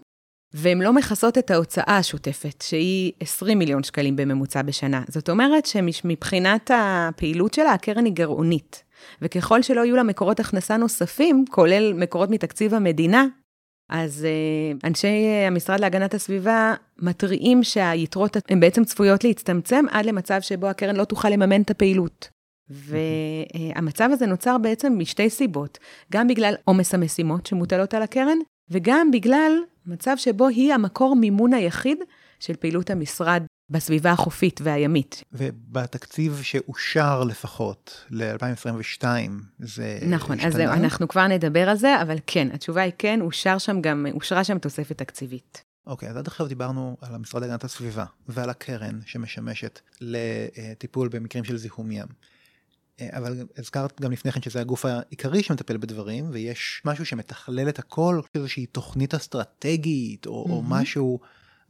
והן 0.55 0.83
לא 0.83 0.93
מכסות 0.93 1.38
את 1.38 1.50
ההוצאה 1.50 1.97
השוטפת, 1.99 2.62
שהיא 2.62 3.12
20 3.21 3.59
מיליון 3.59 3.83
שקלים 3.83 4.17
בממוצע 4.17 4.62
בשנה. 4.62 5.02
זאת 5.09 5.31
אומרת 5.31 5.67
שמבחינת 5.67 6.71
הפעילות 6.75 7.55
שלה, 7.55 7.73
הקרן 7.73 8.05
היא 8.05 8.12
גרעונית. 8.12 8.85
וככל 9.23 9.62
שלא 9.62 9.85
יהיו 9.85 9.97
לה 9.97 10.02
מקורות 10.02 10.40
הכנסה 10.40 10.76
נוספים, 10.76 11.45
כולל 11.50 11.93
מקורות 11.93 12.31
מתקציב 12.31 12.75
המדינה, 12.75 13.26
אז 13.90 14.26
uh, 14.26 14.87
אנשי 14.87 15.07
uh, 15.07 15.47
המשרד 15.47 15.81
להגנת 15.81 16.14
הסביבה 16.14 16.75
מתריעים 16.99 17.64
שהיתרות 17.64 18.37
הן 18.49 18.61
בעצם 18.61 18.85
צפויות 18.85 19.25
להצטמצם 19.25 19.85
עד 19.90 20.07
למצב 20.07 20.40
שבו 20.40 20.67
הקרן 20.67 20.97
לא 20.97 21.05
תוכל 21.05 21.28
לממן 21.28 21.62
את 21.62 21.71
הפעילות. 21.71 22.28
והמצב 22.71 24.09
הזה 24.12 24.26
נוצר 24.26 24.59
בעצם 24.59 24.95
משתי 24.99 25.31
סיבות, 25.31 25.78
גם 26.12 26.28
בגלל 26.28 26.55
עומס 26.64 26.95
המשימות 26.95 27.47
שמוטלות 27.47 27.95
על 27.95 28.02
הקרן, 28.02 28.38
וגם 28.71 29.11
בגלל 29.11 29.52
מצב 29.88 30.14
שבו 30.16 30.49
היא 30.49 30.75
המקור 30.75 31.16
מימון 31.16 31.54
היחיד 31.54 31.99
של 32.40 32.57
פעילות 32.57 32.90
המשרד 32.90 33.42
בסביבה 33.71 34.11
החופית 34.11 34.61
והימית. 34.64 35.23
ובתקציב 35.33 36.40
שאושר 36.42 37.25
לפחות 37.25 38.04
ל-2022, 38.11 39.04
זה 39.59 39.99
נכון, 40.09 40.37
השתנה? 40.37 40.49
אז 40.49 40.54
זהו, 40.54 40.73
אנחנו 40.73 41.09
כבר 41.09 41.26
נדבר 41.26 41.68
על 41.68 41.76
זה, 41.76 42.02
אבל 42.02 42.16
כן, 42.26 42.49
התשובה 42.52 42.83
היא 42.83 42.92
כן, 42.99 43.21
אושר 43.21 43.59
שם 43.59 43.80
גם, 43.80 44.07
אושרה 44.14 44.45
שם 44.45 44.59
תוספת 44.59 44.99
תקציבית. 44.99 45.62
אוקיי, 45.87 46.09
אז 46.09 46.16
עד 46.16 46.26
עכשיו 46.26 46.47
דיברנו 46.47 46.97
על 47.00 47.14
המשרד 47.14 47.42
להגנת 47.42 47.64
הסביבה 47.64 48.04
ועל 48.28 48.50
הקרן 48.50 49.00
שמשמשת 49.07 49.80
לטיפול 50.00 51.09
במקרים 51.09 51.45
של 51.45 51.57
זיהום 51.57 51.90
ים. 51.90 52.07
אה, 53.00 53.09
אבל 53.12 53.47
הזכרת 53.59 54.00
גם 54.00 54.12
לפני 54.12 54.33
כן 54.33 54.43
שזה 54.43 54.61
הגוף 54.61 54.85
העיקרי 54.85 55.43
שמטפל 55.43 55.76
בדברים, 55.76 56.28
ויש 56.33 56.83
משהו 56.85 57.07
שמתכלל 57.07 57.69
את 57.69 57.78
הכל, 57.78 58.21
איזושהי 58.35 58.67
תוכנית 58.67 59.14
אסטרטגית, 59.14 60.26
או, 60.26 60.45
mm-hmm. 60.45 60.50
או 60.50 60.62
משהו 60.62 61.21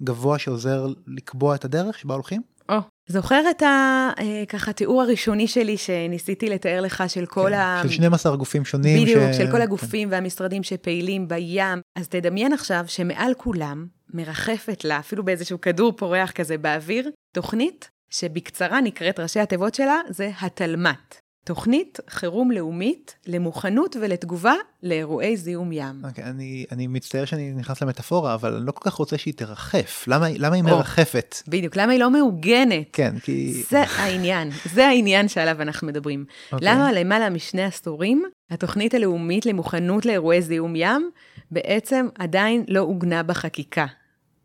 גבוה 0.02 0.38
שעוזר 0.38 0.86
לקבוע 1.06 1.54
את 1.54 1.64
הדרך 1.64 1.98
שבה 1.98 2.14
הולכים? 2.14 2.42
או, 2.68 2.78
oh, 2.78 2.82
זוכר 3.06 3.42
את 3.50 3.62
הככה 3.62 4.68
אה, 4.68 4.72
תיאור 4.72 5.02
הראשוני 5.02 5.48
שלי 5.48 5.76
שניסיתי 5.76 6.50
לתאר 6.50 6.80
לך 6.80 7.04
של 7.08 7.26
כל 7.26 7.50
כן, 7.50 7.58
ה... 7.58 7.80
של 7.82 7.88
12 7.90 8.36
גופים 8.36 8.64
שונים. 8.64 9.02
בדיוק, 9.02 9.22
ש... 9.32 9.36
של 9.36 9.50
כל 9.50 9.60
הגופים 9.60 10.08
כן. 10.08 10.14
והמשרדים 10.14 10.62
שפעילים 10.62 11.28
בים. 11.28 11.80
אז 11.96 12.08
תדמיין 12.08 12.52
עכשיו 12.52 12.84
שמעל 12.86 13.34
כולם 13.34 13.86
מרחפת 14.14 14.84
לה, 14.84 14.98
אפילו 14.98 15.24
באיזשהו 15.24 15.60
כדור 15.60 15.92
פורח 15.96 16.30
כזה 16.30 16.58
באוויר, 16.58 17.10
תוכנית 17.32 17.90
שבקצרה 18.10 18.80
נקראת 18.80 19.20
ראשי 19.20 19.40
התיבות 19.40 19.74
שלה, 19.74 20.00
זה 20.10 20.30
התלמ"ת. 20.40 21.20
תוכנית 21.48 21.98
חירום 22.10 22.50
לאומית 22.50 23.16
למוכנות 23.26 23.96
ולתגובה 24.00 24.54
לאירועי 24.82 25.36
זיהום 25.36 25.72
ים. 25.72 26.00
Okay, 26.02 26.08
אוקיי, 26.08 26.24
אני, 26.24 26.66
אני 26.72 26.86
מצטער 26.86 27.24
שאני 27.24 27.52
נכנס 27.52 27.82
למטאפורה, 27.82 28.34
אבל 28.34 28.54
אני 28.54 28.66
לא 28.66 28.72
כל 28.72 28.90
כך 28.90 28.94
רוצה 28.94 29.18
שהיא 29.18 29.34
תרחף. 29.34 30.04
למה, 30.08 30.26
למה 30.38 30.54
היא 30.56 30.64
oh, 30.64 30.66
מרחפת? 30.66 31.36
בדיוק, 31.48 31.76
למה 31.76 31.92
היא 31.92 32.00
לא 32.00 32.10
מעוגנת? 32.10 32.88
כן, 32.92 33.18
כי... 33.18 33.62
זה 33.70 33.82
העניין, 33.82 34.50
זה 34.64 34.86
העניין 34.86 35.28
שעליו 35.28 35.62
אנחנו 35.62 35.86
מדברים. 35.86 36.24
Okay. 36.28 36.52
אוקיי. 36.52 36.68
למה 36.68 36.92
למעלה 36.92 37.30
משני 37.30 37.64
עשורים, 37.64 38.24
התוכנית 38.50 38.94
הלאומית 38.94 39.46
למוכנות 39.46 40.06
לאירועי 40.06 40.42
זיהום 40.42 40.76
ים 40.76 41.10
בעצם 41.50 42.08
עדיין 42.18 42.64
לא 42.68 42.80
עוגנה 42.80 43.22
בחקיקה. 43.22 43.86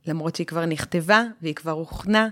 למרות 0.07 0.35
שהיא 0.35 0.47
כבר 0.47 0.65
נכתבה 0.65 1.23
והיא 1.41 1.55
כבר 1.55 1.71
הוכנה, 1.71 2.27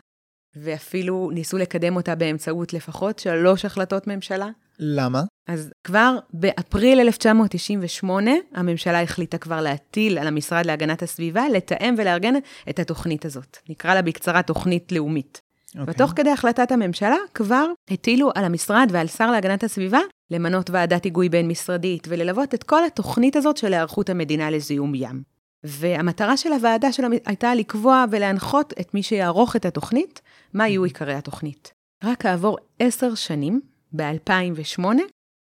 ואפילו 0.55 1.29
ניסו 1.33 1.57
לקדם 1.57 1.95
אותה 1.95 2.15
באמצעות 2.15 2.73
לפחות 2.73 3.19
שלוש 3.19 3.65
החלטות 3.65 4.07
ממשלה. 4.07 4.49
למה? 4.79 5.23
אז 5.47 5.71
כבר 5.83 6.17
באפריל 6.33 6.99
1998, 6.99 8.31
הממשלה 8.53 9.01
החליטה 9.01 9.37
כבר 9.37 9.61
להטיל 9.61 10.17
על 10.17 10.27
המשרד 10.27 10.65
להגנת 10.65 11.03
הסביבה 11.03 11.43
לתאם 11.53 11.95
ולארגן 11.97 12.33
את 12.69 12.79
התוכנית 12.79 13.25
הזאת. 13.25 13.57
נקרא 13.69 13.93
לה 13.93 14.01
בקצרה 14.01 14.41
תוכנית 14.41 14.91
לאומית. 14.91 15.41
Okay. 15.75 15.79
ותוך 15.87 16.11
כדי 16.15 16.29
החלטת 16.29 16.71
הממשלה 16.71 17.15
כבר 17.33 17.65
הטילו 17.89 18.31
על 18.35 18.43
המשרד 18.43 18.87
ועל 18.91 19.07
שר 19.07 19.31
להגנת 19.31 19.63
הסביבה 19.63 19.99
למנות 20.31 20.69
ועדת 20.69 21.03
היגוי 21.03 21.29
בין-משרדית 21.29 22.07
וללוות 22.09 22.53
את 22.53 22.63
כל 22.63 22.85
התוכנית 22.85 23.35
הזאת 23.35 23.57
של 23.57 23.73
היערכות 23.73 24.09
המדינה 24.09 24.51
לזיהום 24.51 24.95
ים. 24.95 25.30
והמטרה 25.63 26.37
של 26.37 26.53
הוועדה 26.53 26.91
שלה 26.91 27.07
הייתה 27.25 27.55
לקבוע 27.55 28.05
ולהנחות 28.11 28.73
את 28.81 28.93
מי 28.93 29.03
שיערוך 29.03 29.55
את 29.55 29.65
התוכנית, 29.65 30.21
מה 30.53 30.67
יהיו 30.67 30.83
עיקרי 30.83 31.13
התוכנית. 31.13 31.73
רק 32.03 32.21
כעבור 32.21 32.57
עשר 32.79 33.15
שנים, 33.15 33.61
ב-2008, 33.95 34.83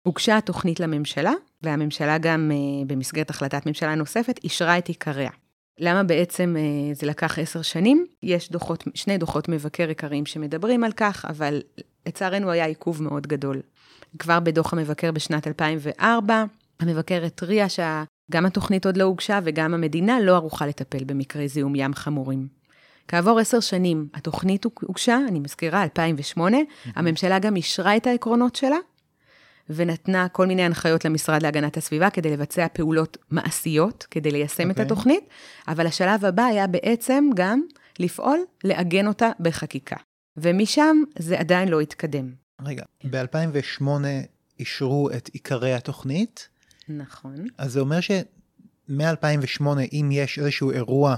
הוגשה 0.07 0.37
התוכנית 0.37 0.81
לממשלה, 0.81 1.33
והממשלה 1.63 2.19
גם, 2.19 2.51
uh, 2.51 2.87
במסגרת 2.87 3.31
החלטת 3.31 3.67
ממשלה 3.67 3.95
נוספת, 3.95 4.41
אישרה 4.45 4.79
את 4.79 4.89
עיקריה. 4.89 5.31
למה 5.79 6.03
בעצם 6.03 6.57
uh, 6.57 6.95
זה 6.99 7.07
לקח 7.07 7.39
עשר 7.39 7.63
שנים? 7.63 8.07
יש 8.23 8.51
דוחות, 8.51 8.85
שני 8.95 9.19
דוחות 9.19 9.49
מבקר 9.49 9.89
עיקריים 9.89 10.27
שמדברים 10.27 10.85
על 10.85 10.93
כך, 10.93 11.25
אבל 11.29 11.63
לצערנו 12.07 12.51
היה 12.51 12.65
עיכוב 12.65 13.03
מאוד 13.03 13.27
גדול. 13.27 13.61
כבר 14.19 14.41
בדוח 14.41 14.73
המבקר 14.73 15.13
בשנת 15.13 15.47
2004, 15.47 16.45
המבקר 16.81 17.25
התריע 17.25 17.69
שגם 18.31 18.47
התוכנית 18.47 18.87
עוד 18.87 18.97
לא 18.97 19.05
הוגשה 19.05 19.41
וגם 19.45 19.75
המדינה 19.75 20.21
לא 20.21 20.35
ערוכה 20.35 20.67
לטפל 20.67 21.05
במקרי 21.05 21.49
זיהום 21.49 21.75
ים 21.77 21.95
חמורים. 21.95 22.49
כעבור 23.09 23.39
עשר 23.39 23.61
שנים 23.61 24.09
התוכנית 24.15 24.65
הוגשה, 24.65 25.19
אני 25.29 25.41
מזכירה, 25.41 25.83
2008, 25.83 26.57
הממשלה 26.95 27.39
גם 27.39 27.57
אישרה 27.57 27.97
את 27.97 28.07
העקרונות 28.07 28.57
שלה, 28.57 28.77
ונתנה 29.71 30.29
כל 30.29 30.47
מיני 30.47 30.63
הנחיות 30.63 31.05
למשרד 31.05 31.43
להגנת 31.43 31.77
הסביבה 31.77 32.11
כדי 32.11 32.31
לבצע 32.31 32.67
פעולות 32.73 33.17
מעשיות, 33.31 34.07
כדי 34.11 34.31
ליישם 34.31 34.63
okay. 34.63 34.65
את 34.65 34.71
אוקיי. 34.71 34.85
התוכנית, 34.85 35.25
אבל 35.69 35.87
השלב 35.87 36.25
הבא 36.25 36.43
היה 36.45 36.67
בעצם 36.67 37.25
גם 37.35 37.63
לפעול, 37.99 38.39
לעגן 38.65 39.07
אותה 39.07 39.31
בחקיקה. 39.41 39.97
ומשם 40.37 40.97
זה 41.19 41.39
עדיין 41.39 41.69
לא 41.69 41.81
התקדם. 41.81 42.33
רגע, 42.63 42.85
ב-2008 43.11 43.85
אישרו 44.59 45.11
את 45.17 45.29
עיקרי 45.33 45.75
התוכנית. 45.75 46.50
נכון. 46.97 47.35
אז 47.59 47.73
זה 47.73 47.81
אומר 47.81 48.01
שמ-2008, 48.01 49.65
אם 49.93 50.09
יש 50.13 50.39
איזשהו 50.39 50.71
אירוע, 50.71 51.17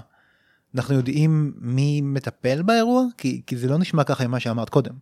אנחנו 0.74 0.94
יודעים 0.94 1.52
מי 1.56 2.00
מטפל 2.00 2.62
באירוע? 2.62 3.04
כי, 3.18 3.42
כי 3.46 3.56
זה 3.56 3.68
לא 3.68 3.78
נשמע 3.78 4.04
ככה 4.04 4.26
ממה 4.26 4.40
שאמרת 4.40 4.68
קודם. 4.68 4.94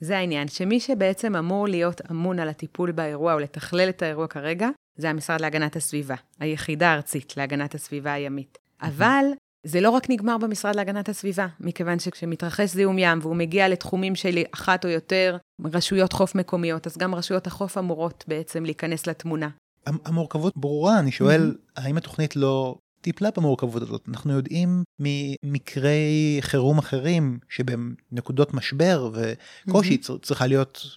זה 0.00 0.16
העניין, 0.16 0.48
שמי 0.48 0.80
שבעצם 0.80 1.36
אמור 1.36 1.68
להיות 1.68 2.00
אמון 2.10 2.38
על 2.38 2.48
הטיפול 2.48 2.92
באירוע 2.92 3.34
או 3.34 3.38
לתכלל 3.38 3.88
את 3.88 4.02
האירוע 4.02 4.26
כרגע, 4.26 4.68
זה 4.96 5.10
המשרד 5.10 5.40
להגנת 5.40 5.76
הסביבה, 5.76 6.14
היחידה 6.40 6.88
הארצית 6.88 7.36
להגנת 7.36 7.74
הסביבה 7.74 8.12
הימית. 8.12 8.58
אבל 8.82 9.24
זה 9.66 9.80
לא 9.80 9.90
רק 9.90 10.10
נגמר 10.10 10.38
במשרד 10.38 10.76
להגנת 10.76 11.08
הסביבה, 11.08 11.46
מכיוון 11.60 11.98
שכשמתרחש 11.98 12.70
זיהום 12.70 12.98
ים 12.98 13.18
והוא 13.22 13.36
מגיע 13.36 13.68
לתחומים 13.68 14.14
של 14.14 14.38
אחת 14.54 14.84
או 14.84 14.90
יותר 14.90 15.36
רשויות 15.64 16.12
חוף 16.12 16.34
מקומיות, 16.34 16.86
אז 16.86 16.96
גם 16.96 17.14
רשויות 17.14 17.46
החוף 17.46 17.78
אמורות 17.78 18.24
בעצם 18.28 18.64
להיכנס 18.64 19.06
לתמונה. 19.06 19.48
המורכבות 19.86 20.56
ברורה, 20.56 20.98
אני 20.98 21.12
שואל, 21.12 21.54
mm-hmm. 21.54 21.80
האם 21.82 21.96
התוכנית 21.96 22.36
לא 22.36 22.78
טיפלה 23.00 23.28
במורכבות 23.36 23.82
הזאת? 23.82 24.04
אנחנו 24.08 24.32
יודעים 24.32 24.84
ממקרי 25.00 26.38
חירום 26.40 26.78
אחרים 26.78 27.38
שבנקודות 27.48 28.54
משבר 28.54 29.10
וקושי 29.12 29.98
mm-hmm. 30.02 30.18
צריכה 30.22 30.46
להיות 30.46 30.96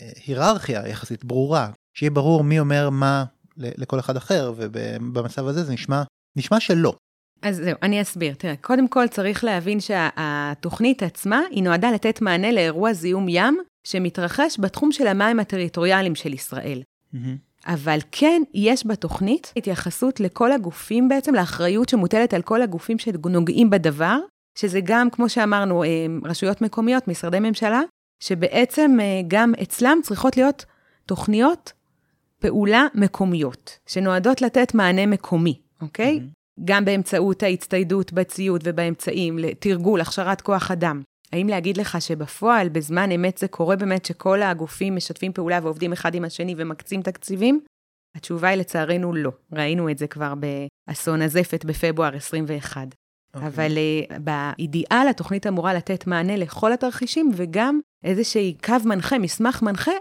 אה, 0.00 0.10
היררכיה 0.26 0.88
יחסית 0.88 1.24
ברורה, 1.24 1.70
שיהיה 1.94 2.10
ברור 2.10 2.44
מי 2.44 2.60
אומר 2.60 2.90
מה 2.90 3.24
לכל 3.56 3.98
אחד 3.98 4.16
אחר, 4.16 4.52
ובמצב 4.56 5.46
הזה 5.46 5.64
זה 5.64 5.72
נשמע, 5.72 6.02
נשמע 6.36 6.60
שלא. 6.60 6.94
אז 7.42 7.56
זהו, 7.56 7.76
אני 7.82 8.02
אסביר. 8.02 8.34
תראה, 8.34 8.56
קודם 8.56 8.88
כל 8.88 9.08
צריך 9.08 9.44
להבין 9.44 9.80
שהתוכנית 9.80 11.02
עצמה, 11.02 11.40
היא 11.50 11.62
נועדה 11.62 11.90
לתת 11.90 12.22
מענה 12.22 12.52
לאירוע 12.52 12.92
זיהום 12.92 13.26
ים 13.28 13.58
שמתרחש 13.84 14.60
בתחום 14.60 14.92
של 14.92 15.06
המים 15.06 15.40
הטריטוריאליים 15.40 16.14
של 16.14 16.34
ישראל. 16.34 16.82
Mm-hmm. 17.14 17.18
אבל 17.66 17.98
כן, 18.12 18.42
יש 18.54 18.86
בתוכנית 18.86 19.52
התייחסות 19.56 20.20
לכל 20.20 20.52
הגופים 20.52 21.08
בעצם, 21.08 21.34
לאחריות 21.34 21.88
שמוטלת 21.88 22.34
על 22.34 22.42
כל 22.42 22.62
הגופים 22.62 22.98
שנוגעים 22.98 23.70
בדבר, 23.70 24.18
שזה 24.58 24.80
גם, 24.84 25.10
כמו 25.10 25.28
שאמרנו, 25.28 25.84
אה, 25.84 25.88
רשויות 26.24 26.62
מקומיות, 26.62 27.08
משרדי 27.08 27.40
ממשלה, 27.40 27.80
שבעצם 28.20 28.96
אה, 29.00 29.20
גם 29.28 29.52
אצלם 29.62 29.98
צריכות 30.02 30.36
להיות 30.36 30.64
תוכניות 31.06 31.72
פעולה 32.40 32.86
מקומיות, 32.94 33.78
שנועדות 33.86 34.42
לתת 34.42 34.74
מענה 34.74 35.06
מקומי, 35.06 35.60
אוקיי? 35.80 36.18
Mm-hmm. 36.18 36.38
גם 36.64 36.84
באמצעות 36.84 37.42
ההצטיידות 37.42 38.12
בציוד 38.12 38.60
ובאמצעים 38.64 39.38
לתרגול, 39.38 40.00
הכשרת 40.00 40.40
כוח 40.40 40.70
אדם. 40.70 41.02
האם 41.32 41.48
להגיד 41.48 41.76
לך 41.76 42.00
שבפועל, 42.00 42.68
בזמן 42.68 43.10
אמת 43.12 43.38
זה 43.38 43.48
קורה 43.48 43.76
באמת 43.76 44.04
שכל 44.04 44.42
הגופים 44.42 44.96
משתפים 44.96 45.32
פעולה 45.32 45.58
ועובדים 45.62 45.92
אחד 45.92 46.14
עם 46.14 46.24
השני 46.24 46.54
ומקצים 46.58 47.02
תקציבים? 47.02 47.60
התשובה 48.14 48.48
היא 48.48 48.58
לצערנו 48.58 49.12
לא. 49.12 49.32
ראינו 49.52 49.90
את 49.90 49.98
זה 49.98 50.06
כבר 50.06 50.34
באסון 50.88 51.22
הזפת 51.22 51.64
בפברואר 51.64 52.16
21. 52.16 52.86
Okay. 52.88 52.96
אוקיי. 53.34 53.48
אבל 53.48 53.72
uh, 53.72 54.18
באידיאל 54.18 55.08
התוכנית 55.10 55.46
אמורה 55.46 55.74
לתת 55.74 56.06
מענה 56.06 56.36
לכל 56.36 56.72
התרחישים 56.72 57.30
וגם 57.36 57.80
איזשהי 58.04 58.56
קו 58.64 58.74
מנחה, 58.84 59.18
מסמך 59.18 59.62
מנחה 59.62 59.92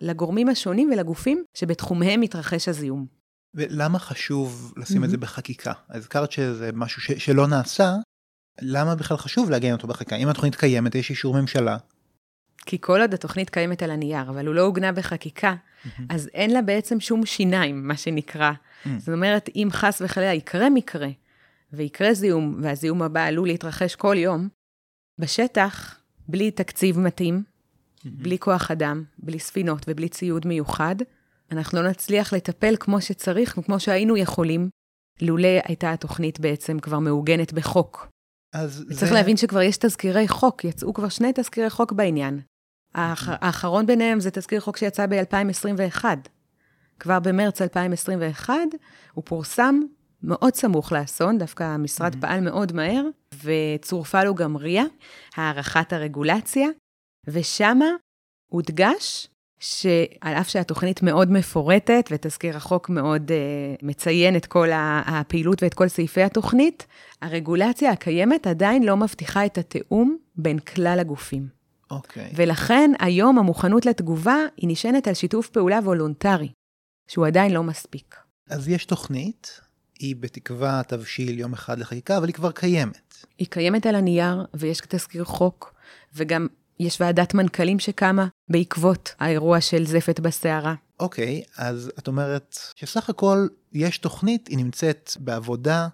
לגורמים 0.00 0.48
השונים 0.48 0.90
ולגופים 0.92 1.44
שבתחומיהם 1.56 2.20
מתרחש 2.20 2.68
הזיהום. 2.68 3.06
ולמה 3.54 3.98
חשוב 3.98 4.72
לשים 4.76 5.02
mm-hmm. 5.02 5.04
את 5.04 5.10
זה 5.10 5.16
בחקיקה? 5.16 5.72
הזכרת 5.88 6.32
שזה 6.32 6.70
משהו 6.74 7.02
ש- 7.02 7.24
שלא 7.24 7.46
נעשה, 7.46 7.94
למה 8.62 8.94
בכלל 8.94 9.16
חשוב 9.16 9.50
לעגן 9.50 9.72
אותו 9.72 9.88
בחקיקה? 9.88 10.16
אם 10.16 10.28
התוכנית 10.28 10.54
קיימת, 10.54 10.94
יש 10.94 11.10
אישור 11.10 11.40
ממשלה. 11.40 11.76
כי 12.66 12.78
כל 12.80 13.00
עוד 13.00 13.14
התוכנית 13.14 13.50
קיימת 13.50 13.82
על 13.82 13.90
הנייר, 13.90 14.22
אבל 14.22 14.46
הוא 14.46 14.54
לא 14.54 14.62
עוגנה 14.62 14.92
בחקיקה, 14.92 15.54
mm-hmm. 15.54 16.02
אז 16.08 16.30
אין 16.34 16.50
לה 16.50 16.62
בעצם 16.62 17.00
שום 17.00 17.26
שיניים, 17.26 17.88
מה 17.88 17.96
שנקרא. 17.96 18.52
Mm-hmm. 18.52 18.88
זאת 18.98 19.08
אומרת, 19.08 19.48
אם 19.56 19.68
חס 19.72 20.02
וחלילה 20.04 20.34
יקרה 20.34 20.70
מקרה, 20.70 21.08
ויקרה 21.72 22.14
זיהום, 22.14 22.58
והזיהום 22.62 23.02
הבא 23.02 23.24
עלול 23.24 23.48
להתרחש 23.48 23.94
כל 23.94 24.16
יום, 24.18 24.48
בשטח, 25.18 25.98
בלי 26.28 26.50
תקציב 26.50 26.98
מתאים, 26.98 27.42
mm-hmm. 27.42 28.08
בלי 28.12 28.38
כוח 28.38 28.70
אדם, 28.70 29.04
בלי 29.18 29.38
ספינות 29.38 29.84
ובלי 29.88 30.08
ציוד 30.08 30.46
מיוחד, 30.46 30.96
אנחנו 31.52 31.82
לא 31.82 31.90
נצליח 31.90 32.32
לטפל 32.32 32.74
כמו 32.80 33.00
שצריך 33.00 33.58
וכמו 33.58 33.80
שהיינו 33.80 34.16
יכולים, 34.16 34.68
לולא 35.20 35.48
הייתה 35.64 35.92
התוכנית 35.92 36.40
בעצם 36.40 36.78
כבר 36.78 36.98
מעוגנת 36.98 37.52
בחוק. 37.52 38.08
אז 38.52 38.84
זה... 38.88 38.96
צריך 38.96 39.12
להבין 39.12 39.36
שכבר 39.36 39.62
יש 39.62 39.76
תזכירי 39.76 40.28
חוק, 40.28 40.64
יצאו 40.64 40.94
כבר 40.94 41.08
שני 41.08 41.32
תזכירי 41.34 41.70
חוק 41.70 41.92
בעניין. 41.92 42.40
האח... 42.94 43.28
האחרון 43.28 43.86
ביניהם 43.86 44.20
זה 44.20 44.30
תזכיר 44.30 44.60
חוק 44.60 44.76
שיצא 44.76 45.06
ב-2021. 45.06 46.04
כבר 46.98 47.20
במרץ 47.20 47.62
2021 47.62 48.54
הוא 49.12 49.24
פורסם 49.24 49.80
מאוד 50.22 50.54
סמוך 50.54 50.92
לאסון, 50.92 51.38
דווקא 51.38 51.62
המשרד 51.62 52.14
mm-hmm. 52.14 52.20
פעל 52.20 52.40
מאוד 52.40 52.72
מהר, 52.72 53.04
וצורפה 53.44 54.24
לו 54.24 54.34
גם 54.34 54.56
RIA, 54.56 54.82
הערכת 55.36 55.92
הרגולציה, 55.92 56.68
ושמה 57.26 57.88
הודגש 58.52 59.28
שעל 59.60 60.34
אף 60.34 60.48
שהתוכנית 60.48 61.02
מאוד 61.02 61.30
מפורטת, 61.30 62.08
ותזכיר 62.10 62.56
החוק 62.56 62.88
מאוד 62.88 63.30
uh, 63.30 63.86
מציין 63.86 64.36
את 64.36 64.46
כל 64.46 64.68
הפעילות 65.06 65.62
ואת 65.62 65.74
כל 65.74 65.88
סעיפי 65.88 66.22
התוכנית, 66.22 66.86
הרגולציה 67.22 67.90
הקיימת 67.90 68.46
עדיין 68.46 68.82
לא 68.82 68.96
מבטיחה 68.96 69.46
את 69.46 69.58
התיאום 69.58 70.16
בין 70.36 70.58
כלל 70.58 70.98
הגופים. 71.00 71.48
אוקיי. 71.90 72.26
אוקיי. 72.26 72.34
ולכן 72.36 72.90
היום 72.98 73.38
המוכנות 73.38 73.86
לתגובה 73.86 74.36
היא 74.56 74.68
נשענת 74.70 75.08
על 75.08 75.14
שיתוף 75.14 75.48
פעולה 75.48 75.78
וולונטרי, 75.78 76.48
שהוא 77.08 77.26
עדיין 77.26 77.52
לא 77.52 77.62
מספיק. 77.62 78.16
אז 78.50 78.68
יש 78.68 78.84
תוכנית, 78.84 79.60
היא 79.98 80.16
בתקווה 80.16 80.82
תבשיל 80.88 81.38
יום 81.38 81.52
אחד 81.52 81.78
לחקיקה, 81.78 82.16
אבל 82.16 82.26
היא 82.26 82.34
כבר 82.34 82.52
קיימת. 82.52 83.24
היא 83.38 83.46
קיימת 83.50 83.86
על 83.86 83.94
הנייר, 83.94 84.46
ויש 84.54 84.80
תזכיר 84.88 85.24
חוק, 85.24 85.74
וגם 86.14 86.46
יש 86.80 87.00
ועדת 87.00 87.34
מנכ"לים 87.34 87.78
שקמה 87.78 88.26
בעקבות 88.48 89.14
האירוע 89.18 89.60
של 89.60 89.86
זפת 89.86 90.20
בסערה. 90.20 90.74
אוקיי, 91.00 91.42
okay, 91.46 91.62
אז 91.62 91.92
את 91.98 92.08
אומרת 92.08 92.58
שסך 92.74 93.10
הכל 93.10 93.46
יש 93.72 93.98
תוכנית, 93.98 94.48
היא 94.48 94.58
נמצאת 94.58 95.10
בעבודה, 95.18 95.88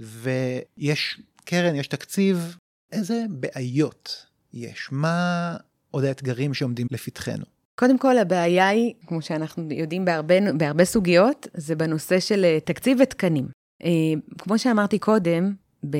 ויש 0.00 1.20
קרן, 1.44 1.74
יש 1.74 1.86
תקציב. 1.86 2.56
איזה 2.92 3.24
בעיות 3.30 4.26
יש? 4.52 4.88
מה 4.92 5.56
עוד 5.90 6.04
האתגרים 6.04 6.54
שעומדים 6.54 6.86
לפתחנו? 6.90 7.44
קודם 7.74 7.98
כל, 7.98 8.18
הבעיה 8.18 8.68
היא, 8.68 8.94
כמו 9.06 9.22
שאנחנו 9.22 9.72
יודעים 9.72 10.04
בהרבה, 10.04 10.52
בהרבה 10.52 10.84
סוגיות, 10.84 11.46
זה 11.54 11.76
בנושא 11.76 12.20
של 12.20 12.44
אה, 12.44 12.58
תקציב 12.60 12.98
ותקנים. 13.00 13.48
אה, 13.84 13.90
כמו 14.38 14.58
שאמרתי 14.58 14.98
קודם, 14.98 15.54
ב, 15.90 15.96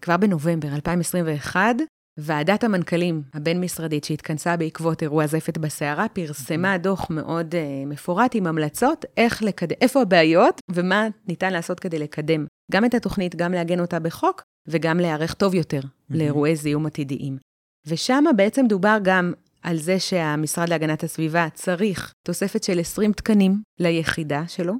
כבר 0.00 0.16
בנובמבר 0.16 0.68
2021, 0.74 1.76
ועדת 2.18 2.64
המנכ"לים 2.64 3.22
הבין-משרדית 3.34 4.04
שהתכנסה 4.04 4.56
בעקבות 4.56 5.02
אירוע 5.02 5.26
זפת 5.26 5.58
בסערה, 5.58 6.08
פרסמה 6.08 6.78
דוח 6.78 7.10
מאוד 7.10 7.54
uh, 7.54 7.86
מפורט 7.86 8.34
עם 8.34 8.46
המלצות 8.46 9.04
איך 9.16 9.42
לקדם, 9.42 9.76
איפה 9.80 10.02
הבעיות 10.02 10.60
ומה 10.70 11.08
ניתן 11.28 11.52
לעשות 11.52 11.80
כדי 11.80 11.98
לקדם 11.98 12.46
גם 12.72 12.84
את 12.84 12.94
התוכנית, 12.94 13.36
גם 13.36 13.52
לעגן 13.52 13.80
אותה 13.80 13.98
בחוק 13.98 14.42
וגם 14.68 15.00
להיערך 15.00 15.34
טוב 15.34 15.54
יותר 15.54 15.80
לאירועי 16.10 16.56
זיהום 16.56 16.86
עתידיים. 16.86 17.38
ושם 17.86 18.24
בעצם 18.36 18.66
דובר 18.68 18.98
גם 19.02 19.32
על 19.62 19.76
זה 19.76 20.00
שהמשרד 20.00 20.68
להגנת 20.68 21.04
הסביבה 21.04 21.48
צריך 21.54 22.12
תוספת 22.26 22.64
של 22.64 22.80
20 22.80 23.12
תקנים 23.12 23.62
ליחידה 23.80 24.44
שלו. 24.48 24.74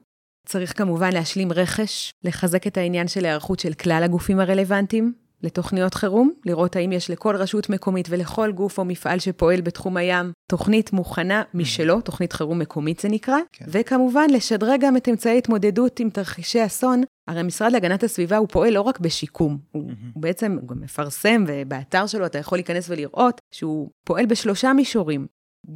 צריך 0.47 0.79
כמובן 0.79 1.12
להשלים 1.12 1.53
רכש, 1.53 2.11
לחזק 2.25 2.66
את 2.66 2.77
העניין 2.77 3.09
של 3.09 3.25
היערכות 3.25 3.61
של 3.61 3.73
כלל 3.73 4.03
הגופים 4.05 4.40
הרלוונטיים, 4.40 5.12
לתוכניות 5.42 5.94
חירום, 5.94 6.31
לראות 6.44 6.76
האם 6.76 6.92
יש 6.92 7.11
לכל 7.11 7.37
רשות 7.37 7.70
מקומית 7.70 8.07
ולכל 8.11 8.52
גוף 8.52 8.78
או 8.78 8.85
מפעל 8.85 9.18
שפועל 9.18 9.61
בתחום 9.61 9.96
הים 9.96 10.33
תוכנית 10.50 10.92
מוכנה 10.92 11.42
משלו, 11.55 12.00
תוכנית 12.00 12.33
חירום 12.33 12.59
מקומית 12.59 13.00
זה 13.00 13.09
נקרא, 13.09 13.37
כן. 13.52 13.64
וכמובן 13.68 14.31
לשדרג 14.31 14.81
גם 14.81 14.96
את 14.96 15.09
אמצעי 15.09 15.38
התמודדות 15.38 16.00
עם 16.00 16.11
תרחישי 16.11 16.66
אסון. 16.66 17.02
הרי 17.28 17.40
המשרד 17.40 17.72
להגנת 17.72 18.02
הסביבה 18.02 18.37
הוא 18.37 18.48
פועל 18.48 18.72
לא 18.72 18.81
רק 18.81 19.00
בשיקום, 19.00 19.59
הוא, 19.70 19.90
mm-hmm. 19.90 19.94
הוא 20.14 20.22
בעצם 20.22 20.59
הוא 20.61 20.68
גם 20.68 20.81
מפרסם, 20.81 21.44
ובאתר 21.48 22.07
שלו 22.07 22.26
אתה 22.26 22.38
יכול 22.38 22.59
להיכנס 22.59 22.90
ולראות 22.90 23.40
שהוא 23.55 23.90
פועל 24.05 24.26
בשלושה 24.26 24.72
מישורים, 24.72 25.26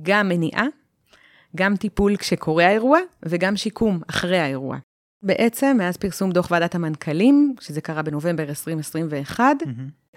גם 0.03 0.29
מניעה, 0.29 0.67
גם 1.57 1.77
טיפול 1.77 2.17
כשקורה 2.17 2.67
האירוע, 2.67 2.99
וגם 3.25 3.57
שיקום 3.57 4.01
אחרי 4.09 4.39
האירוע. 4.39 4.79
בעצם, 5.27 5.77
מאז 5.79 5.97
פרסום 5.97 6.31
דוח 6.31 6.51
ועדת 6.51 6.75
המנכ"לים, 6.75 7.55
שזה 7.61 7.81
קרה 7.81 8.03
בנובמבר 8.03 8.49
2021, 8.49 9.45
mm-hmm. 9.63 9.67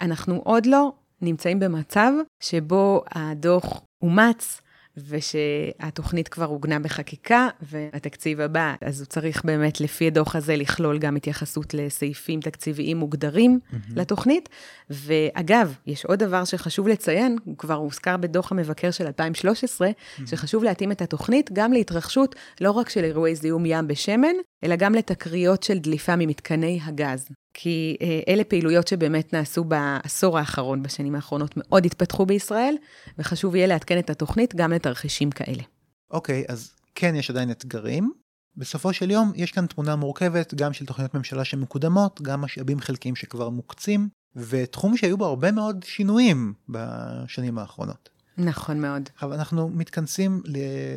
אנחנו 0.02 0.42
עוד 0.44 0.66
לא 0.66 0.92
נמצאים 1.22 1.60
במצב 1.60 2.12
שבו 2.40 3.04
הדוח 3.12 3.82
אומץ, 4.02 4.62
ושהתוכנית 4.98 6.28
כבר 6.28 6.46
עוגנה 6.46 6.80
בחקיקה, 6.80 7.48
והתקציב 7.62 8.42
הבא, 8.42 8.74
אז 8.82 9.00
הוא 9.00 9.06
צריך 9.06 9.46
באמת, 9.46 9.82
לפי 9.82 10.08
הדוח 10.08 10.36
הזה, 10.36 10.56
לכלול 10.56 10.98
גם 10.98 11.16
התייחסות 11.16 11.74
לסעיפים 11.74 12.40
תקציביים 12.40 12.98
מוגדרים 12.98 13.60
mm-hmm. 13.60 13.76
לתוכנית. 13.96 14.50
ואגב, 14.90 15.76
יש 15.88 16.06
עוד 16.06 16.20
דבר 16.20 16.46
שחשוב 16.46 16.88
לציין, 16.88 17.38
הוא 17.44 17.58
כבר 17.58 17.74
הוזכר 17.74 18.18
בדוח 18.18 18.52
המבקר 18.52 18.92
של 18.92 19.06
2013, 19.06 19.88
mm-hmm. 19.90 20.22
שחשוב 20.26 20.64
להתאים 20.64 20.92
את 20.92 21.02
התוכנית 21.02 21.50
גם 21.54 21.74
להתרחשות 21.74 22.36
לא 22.62 22.72
רק 22.72 22.90
של 22.90 23.04
אירועי 23.04 23.36
זיהום 23.36 23.66
ים 23.66 23.88
בשמן, 23.88 24.36
אלא 24.64 24.76
גם 24.76 24.96
לתקריות 24.96 25.64
של 25.64 25.80
דליפה 25.80 26.16
ממתקני 26.16 26.80
הגז. 26.84 27.30
כי 27.54 27.98
אה, 28.02 28.20
אלה 28.28 28.44
פעילויות 28.44 28.88
שבאמת 28.88 29.34
נעשו 29.34 29.64
בעשור 29.64 30.40
האחרון, 30.40 30.84
בשנים 30.84 31.16
האחרונות, 31.16 31.54
מאוד 31.58 31.86
התפתחו 31.86 32.26
בישראל, 32.26 32.76
וחשוב 33.18 33.56
יהיה 33.56 33.68
לעדכן 33.68 34.00
את 34.00 34.10
התוכנית 34.10 34.56
גם 34.56 34.72
לתרחישים 34.72 35.32
כאלה. 35.32 35.64
אוקיי, 36.12 36.44
okay, 36.48 36.52
אז 36.52 36.74
כן 36.96 37.16
יש 37.16 37.30
עדיין 37.30 37.52
אתגרים. 37.52 38.12
בסופו 38.58 38.94
של 38.94 39.12
יום 39.12 39.32
יש 39.36 39.52
כאן 39.52 39.66
תמונה 39.66 39.96
מורכבת 39.96 40.54
גם 40.54 40.74
של 40.74 40.86
תוכניות 40.86 41.14
ממשלה 41.14 41.46
שמקודמות, 41.46 42.22
גם 42.22 42.42
משאבים 42.42 42.80
חלקיים 42.80 43.16
שכבר 43.16 43.50
מוקצים, 43.50 44.10
ותחום 44.36 44.98
שהיו 44.98 45.18
בו 45.18 45.26
הרבה 45.26 45.52
מאוד 45.52 45.84
שינויים 45.84 46.54
בשנים 46.70 47.60
האחרונות. 47.60 48.10
נכון 48.38 48.82
מאוד. 48.82 49.10
עכשיו 49.14 49.34
אנחנו 49.34 49.70
מתכנסים 49.70 50.42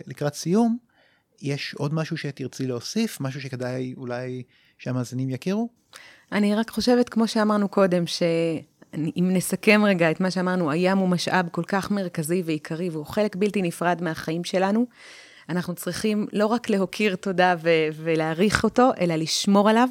לקראת 0.07 0.35
סיום. 0.35 0.79
יש 1.43 1.75
עוד 1.75 1.95
משהו 1.95 2.17
שתרצי 2.17 2.67
להוסיף? 2.67 3.21
משהו 3.21 3.41
שכדאי 3.41 3.95
אולי 3.97 4.43
שהמאזינים 4.79 5.31
יכירו? 5.31 5.69
אני 6.33 6.55
רק 6.55 6.71
חושבת, 6.71 7.09
כמו 7.09 7.29
שאמרנו 7.29 7.68
קודם, 7.68 8.07
שאם 8.07 9.31
נסכם 9.33 9.83
רגע 9.87 10.11
את 10.11 10.21
מה 10.21 10.31
שאמרנו, 10.31 10.71
הים 10.71 10.99
הוא 10.99 11.09
משאב 11.09 11.49
כל 11.51 11.64
כך 11.66 11.90
מרכזי 11.90 12.42
ועיקרי, 12.45 12.90
והוא 12.90 13.07
חלק 13.07 13.37
בלתי 13.37 13.62
נפרד 13.62 14.03
מהחיים 14.03 14.45
שלנו. 14.45 14.87
אנחנו 15.49 15.75
צריכים 15.75 16.27
לא 16.33 16.47
רק 16.47 16.71
להוקיר 16.71 17.16
תודה 17.16 17.55
ו- 17.62 17.88
ולהעריך 17.97 18.64
אותו, 18.64 18.90
אלא 19.01 19.14
לשמור 19.14 19.71
עליו, 19.71 19.88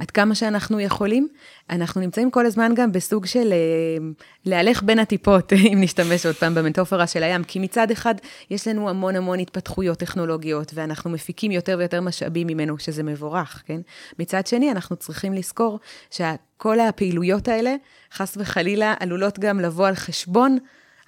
עד 0.00 0.10
כמה 0.10 0.34
שאנחנו 0.34 0.80
יכולים. 0.80 1.28
אנחנו 1.70 2.00
נמצאים 2.00 2.30
כל 2.30 2.46
הזמן 2.46 2.72
גם 2.74 2.92
בסוג 2.92 3.26
של 3.26 3.52
אה, 3.52 4.06
להלך 4.44 4.82
בין 4.82 4.98
הטיפות, 4.98 5.52
אם 5.72 5.78
נשתמש 5.80 6.26
עוד 6.26 6.34
פעם 6.34 6.54
במטופרה 6.54 7.06
של 7.06 7.22
הים, 7.22 7.44
כי 7.44 7.58
מצד 7.58 7.90
אחד 7.90 8.14
יש 8.50 8.68
לנו 8.68 8.90
המון 8.90 9.16
המון 9.16 9.38
התפתחויות 9.38 9.98
טכנולוגיות, 9.98 10.72
ואנחנו 10.74 11.10
מפיקים 11.10 11.50
יותר 11.50 11.76
ויותר 11.78 12.00
משאבים 12.00 12.46
ממנו, 12.46 12.78
שזה 12.78 13.02
מבורך, 13.02 13.62
כן? 13.66 13.80
מצד 14.18 14.46
שני, 14.46 14.70
אנחנו 14.70 14.96
צריכים 14.96 15.32
לזכור 15.32 15.80
שכל 16.10 16.80
הפעילויות 16.80 17.48
האלה, 17.48 17.74
חס 18.12 18.36
וחלילה, 18.40 18.94
עלולות 19.00 19.38
גם 19.38 19.60
לבוא 19.60 19.86
על 19.86 19.94
חשבון 19.94 20.58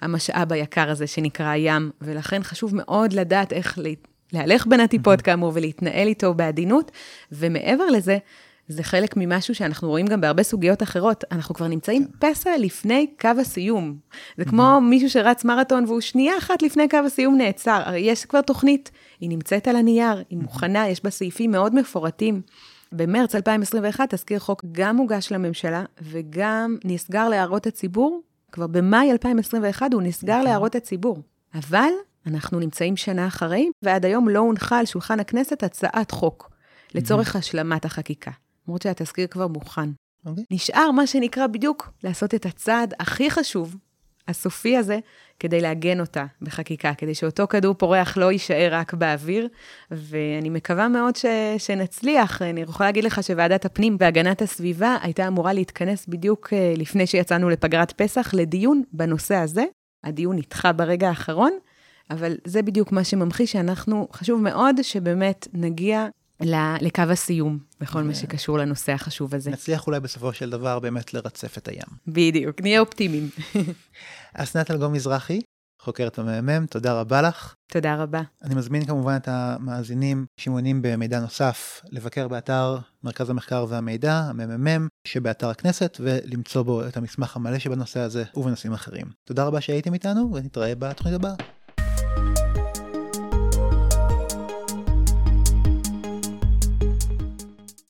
המשאב 0.01 0.53
היקר 0.53 0.89
הזה 0.89 1.07
שנקרא 1.07 1.47
הים, 1.47 1.91
ולכן 2.01 2.43
חשוב 2.43 2.75
מאוד 2.75 3.13
לדעת 3.13 3.53
איך 3.53 3.79
להלך 4.33 4.67
בין 4.67 4.79
הטיפות, 4.79 5.21
כאמור, 5.21 5.51
ולהתנהל 5.55 6.07
איתו 6.07 6.33
בעדינות, 6.33 6.91
ומעבר 7.31 7.85
לזה, 7.85 8.17
זה 8.71 8.83
חלק 8.83 9.13
ממשהו 9.17 9.55
שאנחנו 9.55 9.89
רואים 9.89 10.07
גם 10.07 10.21
בהרבה 10.21 10.43
סוגיות 10.43 10.83
אחרות. 10.83 11.23
אנחנו 11.31 11.55
כבר 11.55 11.67
נמצאים 11.67 12.05
כן. 12.05 12.33
פסע 12.33 12.57
לפני 12.57 13.07
קו 13.21 13.29
הסיום. 13.41 13.95
זה 14.37 14.45
כמו 14.45 14.81
מישהו 14.81 15.09
שרץ 15.09 15.45
מרתון 15.45 15.85
והוא 15.85 16.01
שנייה 16.01 16.37
אחת 16.37 16.61
לפני 16.61 16.89
קו 16.89 16.97
הסיום 16.97 17.37
נעצר. 17.37 17.81
הרי 17.85 17.99
יש 17.99 18.25
כבר 18.25 18.41
תוכנית, 18.41 18.91
היא 19.19 19.29
נמצאת 19.29 19.67
על 19.67 19.75
הנייר, 19.75 20.23
היא 20.29 20.37
מוכנה, 20.37 20.87
יש 20.87 21.03
בה 21.03 21.09
סעיפים 21.09 21.51
מאוד 21.51 21.75
מפורטים. 21.75 22.41
במרץ 22.91 23.35
2021 23.35 24.13
תזכיר 24.13 24.39
חוק 24.39 24.65
גם 24.71 24.97
הוגש 24.97 25.31
לממשלה 25.31 25.83
וגם 26.01 26.77
נסגר 26.85 27.29
להערות 27.29 27.67
הציבור. 27.67 28.21
כבר 28.51 28.67
במאי 28.67 29.11
2021 29.11 29.93
הוא 29.93 30.01
נסגר 30.01 30.33
נכון. 30.33 30.45
להערות 30.45 30.75
הציבור. 30.75 31.17
אבל 31.53 31.91
אנחנו 32.27 32.59
נמצאים 32.59 32.97
שנה 32.97 33.27
אחרי, 33.27 33.69
ועד 33.83 34.05
היום 34.05 34.29
לא 34.29 34.39
הונחה 34.39 34.79
על 34.79 34.85
שולחן 34.85 35.19
הכנסת 35.19 35.63
הצעת 35.63 36.11
חוק 36.11 36.51
לצורך 36.95 37.35
השלמת 37.35 37.85
החקיקה. 37.85 38.31
למרות 38.67 38.81
שהתזכיר 38.81 39.27
כבר 39.27 39.47
מוכן. 39.47 39.89
Okay. 39.89 40.29
אוקיי. 40.29 40.43
נשאר 40.51 40.91
מה 40.91 41.07
שנקרא 41.07 41.47
בדיוק 41.47 41.91
לעשות 42.03 42.35
את 42.35 42.45
הצעד 42.45 42.93
הכי 42.99 43.31
חשוב, 43.31 43.75
הסופי 44.27 44.77
הזה, 44.77 44.99
כדי 45.39 45.61
לעגן 45.61 45.99
אותה 45.99 46.25
בחקיקה, 46.41 46.93
כדי 46.93 47.15
שאותו 47.15 47.47
כדור 47.47 47.73
פורח 47.73 48.17
לא 48.17 48.31
יישאר 48.31 48.69
רק 48.71 48.93
באוויר, 48.93 49.47
ואני 49.91 50.49
מקווה 50.49 50.87
מאוד 50.87 51.15
ש, 51.15 51.25
שנצליח. 51.57 52.41
אני 52.41 52.61
יכולה 52.61 52.89
להגיד 52.89 53.03
לך 53.03 53.23
שוועדת 53.23 53.65
הפנים 53.65 53.97
והגנת 53.99 54.41
הסביבה 54.41 54.97
הייתה 55.01 55.27
אמורה 55.27 55.53
להתכנס 55.53 56.07
בדיוק 56.07 56.53
אה, 56.53 56.73
לפני 56.77 57.07
שיצאנו 57.07 57.49
לפגרת 57.49 57.91
פסח 57.91 58.33
לדיון 58.33 58.83
בנושא 58.93 59.35
הזה. 59.35 59.63
הדיון 60.03 60.35
נדחה 60.35 60.71
ברגע 60.71 61.09
האחרון, 61.09 61.51
אבל 62.09 62.35
זה 62.45 62.61
בדיוק 62.61 62.91
מה 62.91 63.03
שממחיש 63.03 63.51
שאנחנו, 63.51 64.07
חשוב 64.13 64.41
מאוד 64.41 64.75
שבאמת 64.81 65.47
נגיע 65.53 66.07
לקו 66.81 67.01
הסיום, 67.09 67.59
בכל 67.79 68.03
מה 68.03 68.15
שקשור 68.15 68.57
לנושא 68.57 68.91
החשוב 68.91 69.35
הזה. 69.35 69.51
נצליח 69.51 69.87
אולי 69.87 69.99
בסופו 69.99 70.33
של 70.33 70.49
דבר 70.49 70.79
באמת 70.79 71.13
לרצף 71.13 71.57
את 71.57 71.67
הים. 71.67 71.97
בדיוק, 72.07 72.61
נהיה 72.61 72.79
אופטימיים. 72.79 73.29
אסנת 74.33 74.71
אלגום 74.71 74.93
מזרחי, 74.93 75.41
חוקרת 75.81 76.19
הממ"מ, 76.19 76.65
תודה 76.65 76.93
רבה 76.93 77.21
לך. 77.21 77.55
תודה 77.71 77.95
רבה. 77.95 78.21
אני 78.43 78.55
מזמין 78.55 78.85
כמובן 78.85 79.15
את 79.15 79.27
המאזינים 79.27 80.25
שמעוניינים 80.37 80.81
במידע 80.81 81.19
נוסף, 81.19 81.81
לבקר 81.89 82.27
באתר 82.27 82.77
מרכז 83.03 83.29
המחקר 83.29 83.65
והמידע, 83.69 84.13
הממ"מ, 84.13 84.87
שבאתר 85.07 85.49
הכנסת, 85.49 85.97
ולמצוא 85.99 86.63
בו 86.63 86.87
את 86.87 86.97
המסמך 86.97 87.35
המלא 87.35 87.59
שבנושא 87.59 87.99
הזה 87.99 88.23
ובנושאים 88.35 88.73
אחרים. 88.73 89.05
תודה 89.27 89.43
רבה 89.43 89.61
שהייתם 89.61 89.93
איתנו, 89.93 90.31
ונתראה 90.33 90.75
בתוכנית 90.75 91.15
הבאה. 91.15 91.33